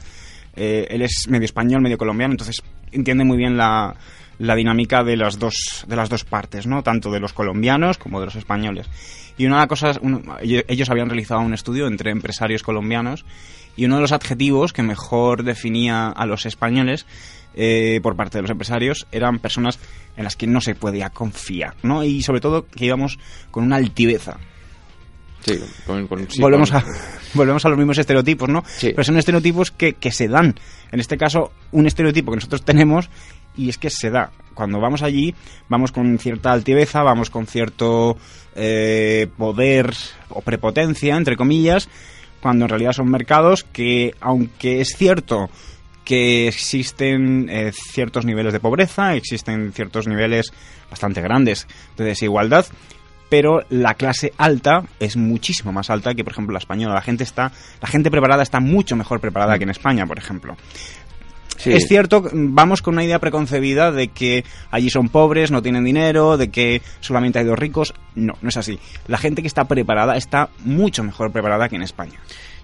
Eh, 0.56 0.88
él 0.90 1.02
es 1.02 1.26
medio 1.28 1.44
español, 1.44 1.80
medio 1.80 1.96
colombiano, 1.96 2.32
entonces 2.32 2.56
entiende 2.90 3.24
muy 3.24 3.36
bien 3.36 3.56
la, 3.56 3.94
la 4.40 4.56
dinámica 4.56 5.04
de 5.04 5.16
las 5.16 5.38
dos 5.38 5.84
de 5.86 5.94
las 5.96 6.08
dos 6.08 6.24
partes, 6.24 6.66
¿no? 6.66 6.82
Tanto 6.82 7.10
de 7.12 7.20
los 7.20 7.32
colombianos 7.32 7.98
como 7.98 8.18
de 8.20 8.26
los 8.26 8.34
españoles. 8.36 8.88
Y 9.38 9.46
una 9.46 9.56
de 9.56 9.60
las 9.60 9.68
cosas, 9.68 9.98
un- 10.02 10.24
ellos 10.42 10.90
habían 10.90 11.08
realizado 11.08 11.40
un 11.40 11.54
estudio 11.54 11.86
entre 11.86 12.10
empresarios 12.10 12.62
colombianos 12.62 13.24
y 13.76 13.84
uno 13.84 13.96
de 13.96 14.00
los 14.02 14.12
adjetivos 14.12 14.72
que 14.72 14.82
mejor 14.82 15.44
definía 15.44 16.08
a 16.08 16.26
los 16.26 16.46
españoles 16.46 17.06
eh, 17.54 18.00
por 18.02 18.16
parte 18.16 18.38
de 18.38 18.42
los 18.42 18.50
empresarios 18.50 19.06
eran 19.12 19.38
personas 19.40 19.78
en 20.16 20.24
las 20.24 20.36
que 20.36 20.46
no 20.46 20.60
se 20.60 20.74
podía 20.74 21.10
confiar, 21.10 21.74
¿no? 21.82 22.02
Y 22.04 22.22
sobre 22.22 22.40
todo 22.40 22.66
que 22.66 22.86
íbamos 22.86 23.18
con 23.50 23.64
una 23.64 23.76
altiveza. 23.76 24.38
Sí, 25.40 25.58
con, 25.86 26.06
con- 26.06 26.30
sí, 26.30 26.40
volvemos, 26.40 26.70
con- 26.70 26.80
a, 26.80 26.84
volvemos 27.34 27.64
a 27.64 27.68
los 27.70 27.78
mismos 27.78 27.96
estereotipos, 27.98 28.48
¿no? 28.48 28.62
Sí. 28.66 28.90
Pero 28.90 29.04
son 29.04 29.16
estereotipos 29.16 29.70
que, 29.70 29.94
que 29.94 30.12
se 30.12 30.28
dan. 30.28 30.54
En 30.92 31.00
este 31.00 31.16
caso, 31.16 31.52
un 31.72 31.86
estereotipo 31.86 32.30
que 32.32 32.36
nosotros 32.36 32.62
tenemos 32.62 33.08
y 33.60 33.68
es 33.68 33.78
que 33.78 33.90
se 33.90 34.10
da. 34.10 34.30
Cuando 34.54 34.80
vamos 34.80 35.02
allí, 35.02 35.34
vamos 35.68 35.92
con 35.92 36.18
cierta 36.18 36.52
altiveza, 36.52 37.02
vamos 37.02 37.30
con 37.30 37.46
cierto 37.46 38.16
eh, 38.54 39.28
poder 39.36 39.92
o 40.30 40.40
prepotencia, 40.40 41.16
entre 41.16 41.36
comillas, 41.36 41.88
cuando 42.40 42.64
en 42.64 42.70
realidad 42.70 42.92
son 42.92 43.10
mercados 43.10 43.64
que, 43.64 44.14
aunque 44.20 44.80
es 44.80 44.96
cierto 44.96 45.50
que 46.04 46.48
existen 46.48 47.48
eh, 47.50 47.72
ciertos 47.72 48.24
niveles 48.24 48.52
de 48.52 48.60
pobreza, 48.60 49.14
existen 49.14 49.72
ciertos 49.72 50.08
niveles 50.08 50.52
bastante 50.90 51.20
grandes 51.20 51.68
de 51.96 52.04
desigualdad, 52.04 52.66
pero 53.28 53.60
la 53.68 53.94
clase 53.94 54.32
alta 54.38 54.84
es 54.98 55.16
muchísimo 55.16 55.70
más 55.70 55.90
alta 55.90 56.14
que 56.14 56.24
por 56.24 56.32
ejemplo 56.32 56.52
la 56.54 56.58
española. 56.58 56.94
La 56.94 57.02
gente 57.02 57.24
está, 57.24 57.52
la 57.80 57.88
gente 57.88 58.10
preparada 58.10 58.42
está 58.42 58.58
mucho 58.58 58.96
mejor 58.96 59.20
preparada 59.20 59.56
que 59.58 59.64
en 59.64 59.70
España, 59.70 60.06
por 60.06 60.18
ejemplo. 60.18 60.56
Sí. 61.60 61.72
Es 61.72 61.86
cierto, 61.86 62.24
vamos 62.32 62.80
con 62.80 62.94
una 62.94 63.04
idea 63.04 63.18
preconcebida 63.18 63.92
de 63.92 64.08
que 64.08 64.44
allí 64.70 64.88
son 64.88 65.10
pobres, 65.10 65.50
no 65.50 65.60
tienen 65.60 65.84
dinero, 65.84 66.38
de 66.38 66.48
que 66.48 66.80
solamente 67.00 67.38
hay 67.38 67.44
dos 67.44 67.58
ricos. 67.58 67.92
No, 68.14 68.32
no 68.40 68.48
es 68.48 68.56
así. 68.56 68.78
La 69.08 69.18
gente 69.18 69.42
que 69.42 69.48
está 69.48 69.64
preparada 69.64 70.16
está 70.16 70.48
mucho 70.64 71.04
mejor 71.04 71.30
preparada 71.32 71.68
que 71.68 71.76
en 71.76 71.82
España. 71.82 72.18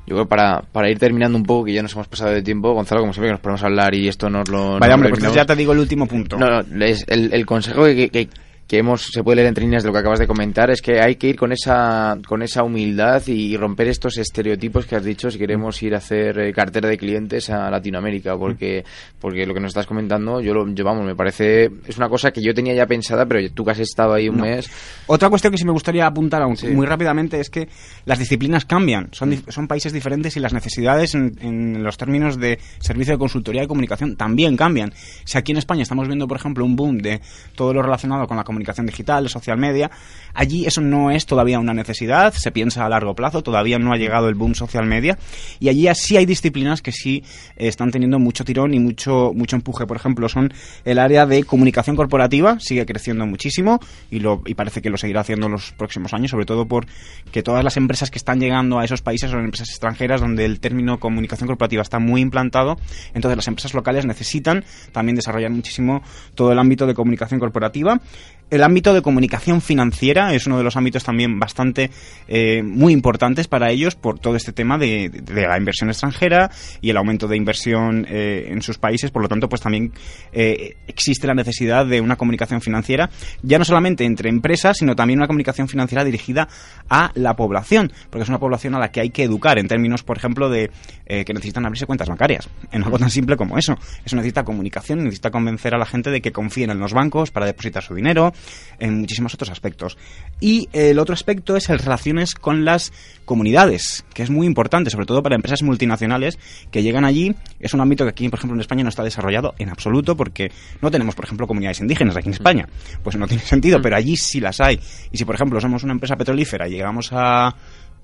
Yo 0.06 0.14
creo 0.14 0.24
que 0.24 0.30
para, 0.30 0.62
para 0.62 0.88
ir 0.88 0.98
terminando 0.98 1.36
un 1.36 1.44
poco, 1.44 1.64
que 1.66 1.74
ya 1.74 1.82
nos 1.82 1.92
hemos 1.92 2.08
pasado 2.08 2.30
de 2.30 2.40
tiempo, 2.40 2.72
Gonzalo, 2.72 3.02
como 3.02 3.12
siempre 3.12 3.28
que 3.28 3.32
nos 3.32 3.40
ponemos 3.40 3.62
a 3.64 3.66
hablar 3.66 3.94
y 3.94 4.09
esto 4.09 4.30
nos 4.30 4.48
lo... 4.48 4.78
Vaya, 4.78 4.87
nos 4.87 4.94
hombre, 4.94 5.11
lo 5.11 5.16
pues 5.16 5.35
ya 5.35 5.44
te 5.44 5.56
digo 5.56 5.72
el 5.72 5.80
último 5.80 6.06
punto. 6.06 6.38
No, 6.38 6.62
no, 6.62 6.85
es 6.85 7.04
el, 7.09 7.35
el 7.35 7.44
consejo 7.44 7.85
que, 7.85 8.09
que, 8.09 8.28
que 8.66 8.79
hemos, 8.79 9.07
se 9.12 9.22
puede 9.22 9.37
leer 9.37 9.48
entre 9.48 9.62
líneas 9.64 9.85
de 9.85 9.88
lo 9.88 9.92
que 9.92 10.00
acabas 10.00 10.18
de 10.18 10.26
comentar 10.26 10.70
es 10.70 10.83
que 10.83 11.00
hay 11.00 11.14
que 11.14 11.29
ir 11.29 11.37
con 11.37 11.52
esa, 11.52 12.18
con 12.26 12.42
esa 12.42 12.64
humildad 12.64 13.22
y 13.29 13.57
romper 13.57 13.87
estos 13.87 14.18
estereotipos 14.18 14.87
que 14.87 14.96
has 14.96 15.05
dicho 15.05 15.31
si 15.31 15.38
queremos 15.38 15.81
ir 15.85 15.94
a 15.94 15.98
hacer 15.98 16.37
eh, 16.40 16.52
cartera 16.52 16.88
de 16.88 16.98
clientes 16.98 17.48
a 17.48 17.70
Latinoamérica, 17.70 18.37
porque, 18.37 18.85
porque 19.20 19.46
lo 19.46 19.55
que 19.55 19.61
nos 19.61 19.68
estás 19.68 19.87
comentando, 19.87 20.40
yo 20.40 20.52
lo, 20.52 20.68
yo, 20.74 20.85
vamos, 20.85 21.05
me 21.07 21.14
parece, 21.14 21.70
es 21.87 21.96
una 21.96 22.09
cosa 22.09 22.33
que 22.33 22.42
yo 22.42 22.52
tenía 22.55 22.74
ya 22.74 22.87
pensada, 22.87 23.24
pero 23.24 23.38
tú 23.52 23.64
que 23.64 23.70
has 23.70 23.79
estado 23.79 24.14
ahí 24.14 24.29
un 24.29 24.38
No. 24.38 24.42
mes, 24.42 24.68
Otra 25.07 25.31
cuestión 25.31 25.52
que 25.52 25.59
sí 25.59 25.64
me 25.64 25.70
gustaría 25.72 26.05
apuntar 26.05 26.42
aún 26.42 26.57
Sí. 26.57 26.66
muy 26.66 26.87
rápidamente 26.87 27.38
es 27.38 27.50
que 27.50 27.68
las 28.05 28.18
disciplinas 28.18 28.64
cambian, 28.64 29.11
son, 29.12 29.31
dif- 29.31 29.48
son 29.48 29.68
países 29.68 29.92
diferentes 29.92 30.37
y 30.37 30.40
las 30.40 30.52
necesidades 30.52 31.14
en, 31.14 31.37
en 31.40 31.85
los 31.85 31.96
términos 31.96 32.37
de 32.40 32.59
servicio 32.81 33.14
de 33.14 33.18
consultoría 33.18 33.62
y 33.62 33.68
comunicación 33.68 34.16
también 34.16 34.57
cambian. 34.57 34.92
Si 35.24 35.38
aquí 35.38 35.52
en 35.52 35.59
España 35.59 35.83
estamos 35.83 36.09
viendo, 36.09 36.26
por 36.26 36.37
ejemplo, 36.37 36.64
un 36.64 36.74
boom 36.74 36.98
de 36.98 37.20
todo 37.55 37.72
lo 37.72 37.81
relacionado 37.83 38.26
con 38.26 38.37
la 38.37 38.42
comunicación 38.42 38.56
digital, 38.59 39.25
de 39.25 39.29
social 39.29 39.59
media, 39.59 39.90
allí 40.35 40.66
eso 40.66 40.81
no 40.81 41.11
es 41.11 41.27
todavía 41.27 41.59
una 41.59 41.75
necesidad, 41.75 42.33
se 42.33 42.51
piensa 42.51 42.85
a 42.85 42.88
largo 42.88 43.14
plazo, 43.14 43.42
todavía 43.42 43.79
no 43.79 43.92
ha 43.92 43.97
llegado 43.97 44.29
el 44.29 44.35
boom 44.35 44.55
social 44.55 44.87
media 44.87 45.19
y 45.61 45.69
allí 45.69 45.87
sí 45.95 46.16
hay 46.16 46.27
disciplinas 46.27 46.83
que 46.83 46.92
sí 46.92 47.23
eh, 47.57 47.69
están 47.69 47.90
teniendo 47.90 48.19
mucho 48.19 48.45
tirón 48.45 48.75
y 48.75 48.81
mucho, 48.81 49.33
mucho 49.35 49.57
empuje. 49.57 49.87
Por 49.87 49.97
ejemplo, 49.97 50.29
son 50.29 50.53
el 50.85 50.99
área 50.99 51.27
de 51.27 51.45
comunicación 51.45 51.97
corporativa, 51.97 52.59
sigue 52.61 52.87
creciendo 52.87 53.27
muchísimo 53.27 53.81
y, 54.11 54.21
y 54.47 54.55
parece 54.55 54.83
que 54.83 54.90
lo 54.90 54.97
seguirá 54.97 55.21
haciendo 55.21 55.47
en 55.47 55.53
los 55.53 55.73
próximos 55.73 56.12
años, 56.12 56.31
sobre 56.31 56.47
todo 56.47 56.66
porque 56.66 57.42
todas 57.42 57.64
las 57.64 57.77
empresas 57.77 58.11
que 58.11 58.19
están 58.19 58.40
llegando 58.40 58.79
a 58.79 58.85
esos 58.85 59.03
países 59.03 59.31
son 59.31 59.45
empresas 59.45 59.71
extranjeras 59.71 60.21
donde 60.21 60.45
el 60.45 60.61
término 60.61 60.99
comunicación 60.99 61.47
corporativa 61.47 61.83
está 61.83 61.99
muy 61.99 62.21
implantado, 62.21 62.77
entonces 63.14 63.37
las 63.37 63.49
empresas 63.49 63.75
locales 63.75 64.07
necesitan 64.07 64.64
también 64.92 65.16
desarrollar 65.16 65.51
muchísimo 65.51 66.03
todo 66.35 66.53
el 66.53 66.59
ámbito 66.59 66.87
de 66.87 66.95
comunicación 66.95 67.40
corporativa. 67.40 68.01
El 68.48 68.62
ámbito 68.62 68.94
de 68.94 69.02
comunicación 69.02 69.61
financiera 69.61 70.32
es 70.32 70.46
uno 70.46 70.56
de 70.56 70.62
los 70.62 70.76
ámbitos 70.76 71.02
también 71.02 71.40
bastante 71.40 71.90
eh, 72.28 72.62
muy 72.62 72.92
importantes 72.92 73.48
para 73.48 73.72
ellos 73.72 73.96
por 73.96 74.20
todo 74.20 74.37
este 74.37 74.52
tema 74.52 74.78
de, 74.78 75.09
de 75.09 75.48
la 75.48 75.59
inversión 75.59 75.90
extranjera 75.90 76.50
y 76.80 76.90
el 76.90 76.96
aumento 76.96 77.26
de 77.26 77.37
inversión 77.37 78.06
eh, 78.09 78.48
en 78.50 78.62
sus 78.62 78.78
países. 78.78 79.11
Por 79.11 79.22
lo 79.22 79.28
tanto, 79.28 79.48
pues 79.48 79.61
también 79.62 79.92
eh, 80.32 80.76
existe 80.87 81.26
la 81.26 81.35
necesidad 81.35 81.87
de 81.87 82.00
una 82.00 82.14
comunicación 82.14 82.61
financiera, 82.61 83.11
ya 83.42 83.59
no 83.59 83.64
solamente 83.64 84.04
entre 84.04 84.28
empresas, 84.28 84.78
sino 84.78 84.94
también 84.94 85.18
una 85.18 85.26
comunicación 85.26 85.68
financiera 85.68 86.04
dirigida 86.04 86.48
a 86.88 87.11
la 87.14 87.35
población, 87.35 87.92
porque 88.11 88.22
es 88.22 88.28
una 88.28 88.38
población 88.38 88.76
a 88.76 88.78
la 88.78 88.92
que 88.92 89.00
hay 89.00 89.11
que 89.11 89.24
educar 89.24 89.59
en 89.59 89.66
términos, 89.66 90.04
por 90.04 90.18
ejemplo, 90.18 90.48
de 90.48 90.70
eh, 91.06 91.24
que 91.24 91.32
necesitan 91.32 91.64
abrirse 91.66 91.87
cuentas 91.87 92.09
bancarias. 92.09 92.48
En 92.70 92.85
algo 92.85 92.98
tan 92.98 93.11
simple 93.11 93.37
como 93.37 93.59
eso. 93.59 93.76
Eso 94.04 94.16
necesita 94.16 94.44
comunicación, 94.44 95.02
necesita 95.02 95.30
convencer 95.30 95.74
a 95.74 95.78
la 95.78 95.87
gente 95.87 96.11
de 96.11 96.20
que 96.20 96.32
confíen 96.32 96.70
en 96.70 96.78
los 96.78 96.92
bancos 96.92 97.30
para 97.30 97.46
depositar 97.46 97.82
su 97.82 97.94
dinero, 97.94 98.32
en 98.79 99.01
muchísimos 99.01 99.35
otros 99.35 99.51
aspectos. 99.51 99.96
Y 100.40 100.68
el 100.72 100.99
otro 100.99 101.14
aspecto 101.14 101.57
es 101.57 101.68
el 101.70 101.79
relaciones 101.79 102.35
con 102.35 102.64
las 102.64 102.92
comunidades, 103.25 104.05
que 104.12 104.22
es 104.22 104.31
muy 104.31 104.46
importante, 104.46 104.90
sobre 104.90 105.07
todo 105.07 105.22
para 105.22 105.35
empresas 105.35 105.62
multinacionales 105.62 106.38
que 106.70 106.83
llegan 106.83 107.05
allí. 107.05 107.35
Es 107.61 107.75
un 107.75 107.81
ámbito 107.81 108.05
que 108.05 108.11
aquí, 108.11 108.29
por 108.29 108.38
ejemplo, 108.38 108.55
en 108.55 108.61
España 108.61 108.83
no 108.83 108.88
está 108.88 109.03
desarrollado 109.03 109.55
en 109.59 109.70
absoluto 109.70 110.16
porque 110.16 110.51
no 110.81 110.90
tenemos, 110.90 111.14
por 111.14 111.25
ejemplo, 111.25 111.46
comunidades 111.46 111.81
indígenas 111.81 112.16
aquí 112.16 112.29
en 112.29 112.35
España. 112.35 112.68
Pues 113.03 113.16
no 113.16 113.27
tiene 113.27 113.42
sentido, 113.42 113.81
pero 113.81 113.96
allí 113.96 114.16
sí 114.16 114.40
las 114.40 114.61
hay. 114.61 114.79
Y 115.11 115.16
si, 115.16 115.25
por 115.25 115.35
ejemplo, 115.35 115.61
somos 115.61 115.83
una 115.83 115.92
empresa 115.92 116.16
petrolífera 116.16 116.68
y 116.68 116.72
llegamos 116.72 117.11
a 117.12 117.55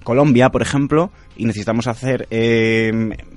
Colombia, 0.03 0.51
por 0.51 0.63
ejemplo, 0.63 1.11
y 1.37 1.45
necesitamos 1.45 1.87
hacer 1.87 2.27
eh, 2.31 2.91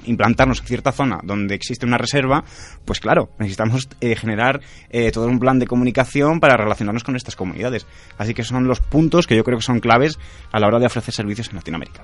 implantarnos 0.05 0.59
en 0.61 0.67
cierta 0.67 0.91
zona 0.91 1.19
donde 1.23 1.55
existe 1.55 1.85
una 1.85 1.97
reserva, 1.97 2.43
pues 2.85 2.99
claro, 2.99 3.29
necesitamos 3.39 3.87
eh, 4.01 4.15
generar 4.15 4.61
eh, 4.89 5.11
todo 5.11 5.27
un 5.27 5.39
plan 5.39 5.59
de 5.59 5.67
comunicación 5.67 6.39
para 6.39 6.57
relacionarnos 6.57 7.03
con 7.03 7.15
estas 7.15 7.35
comunidades. 7.35 7.85
Así 8.17 8.33
que 8.33 8.43
son 8.43 8.67
los 8.67 8.79
puntos 8.79 9.27
que 9.27 9.35
yo 9.35 9.43
creo 9.43 9.57
que 9.57 9.65
son 9.65 9.79
claves 9.79 10.19
a 10.51 10.59
la 10.59 10.67
hora 10.67 10.79
de 10.79 10.87
ofrecer 10.87 11.13
servicios 11.13 11.49
en 11.49 11.55
Latinoamérica. 11.55 12.03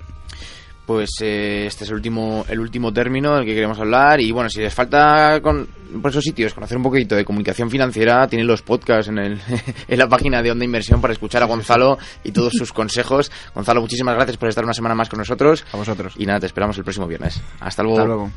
Pues 0.92 1.10
eh, 1.22 1.66
este 1.68 1.86
es 1.86 1.90
el 1.90 1.96
último, 1.96 2.46
el 2.50 2.60
último 2.60 2.92
término 2.92 3.36
del 3.36 3.46
que 3.46 3.54
queremos 3.54 3.80
hablar. 3.80 4.20
Y 4.20 4.32
bueno, 4.32 4.50
si 4.50 4.60
les 4.60 4.74
falta 4.74 5.40
con, 5.42 5.68
por 6.02 6.12
esos 6.12 6.24
sitios 6.24 6.54
conocer 6.54 6.78
un 6.78 6.84
poquito 6.84 7.16
de 7.16 7.24
comunicación 7.24 7.70
financiera, 7.70 8.28
tienen 8.28 8.46
los 8.46 8.62
podcasts 8.62 9.08
en, 9.08 9.18
el, 9.18 9.42
en 9.88 9.98
la 9.98 10.08
página 10.08 10.42
de 10.42 10.52
Onda 10.52 10.66
Inversión 10.66 11.00
para 11.00 11.14
escuchar 11.14 11.44
a 11.44 11.46
Gonzalo 11.46 11.98
y 12.26 12.32
todos 12.32 12.54
sus 12.54 12.74
consejos. 12.74 13.32
Gonzalo, 13.56 13.82
muchísimas 13.82 14.16
gracias 14.16 14.38
por 14.38 14.50
estar 14.50 14.64
una 14.64 14.74
semana 14.74 14.96
más 14.96 15.10
con 15.10 15.20
nosotros. 15.20 15.66
A 15.72 15.78
vosotros. 15.78 16.14
Y 16.18 16.26
nada, 16.26 16.42
te 16.42 16.48
esperamos 16.48 16.78
el 16.78 16.84
próximo 16.84 17.08
viernes. 17.08 17.42
Hasta 17.60 17.84
luego. 17.84 17.98
Hasta 18.00 18.08
luego. 18.08 18.32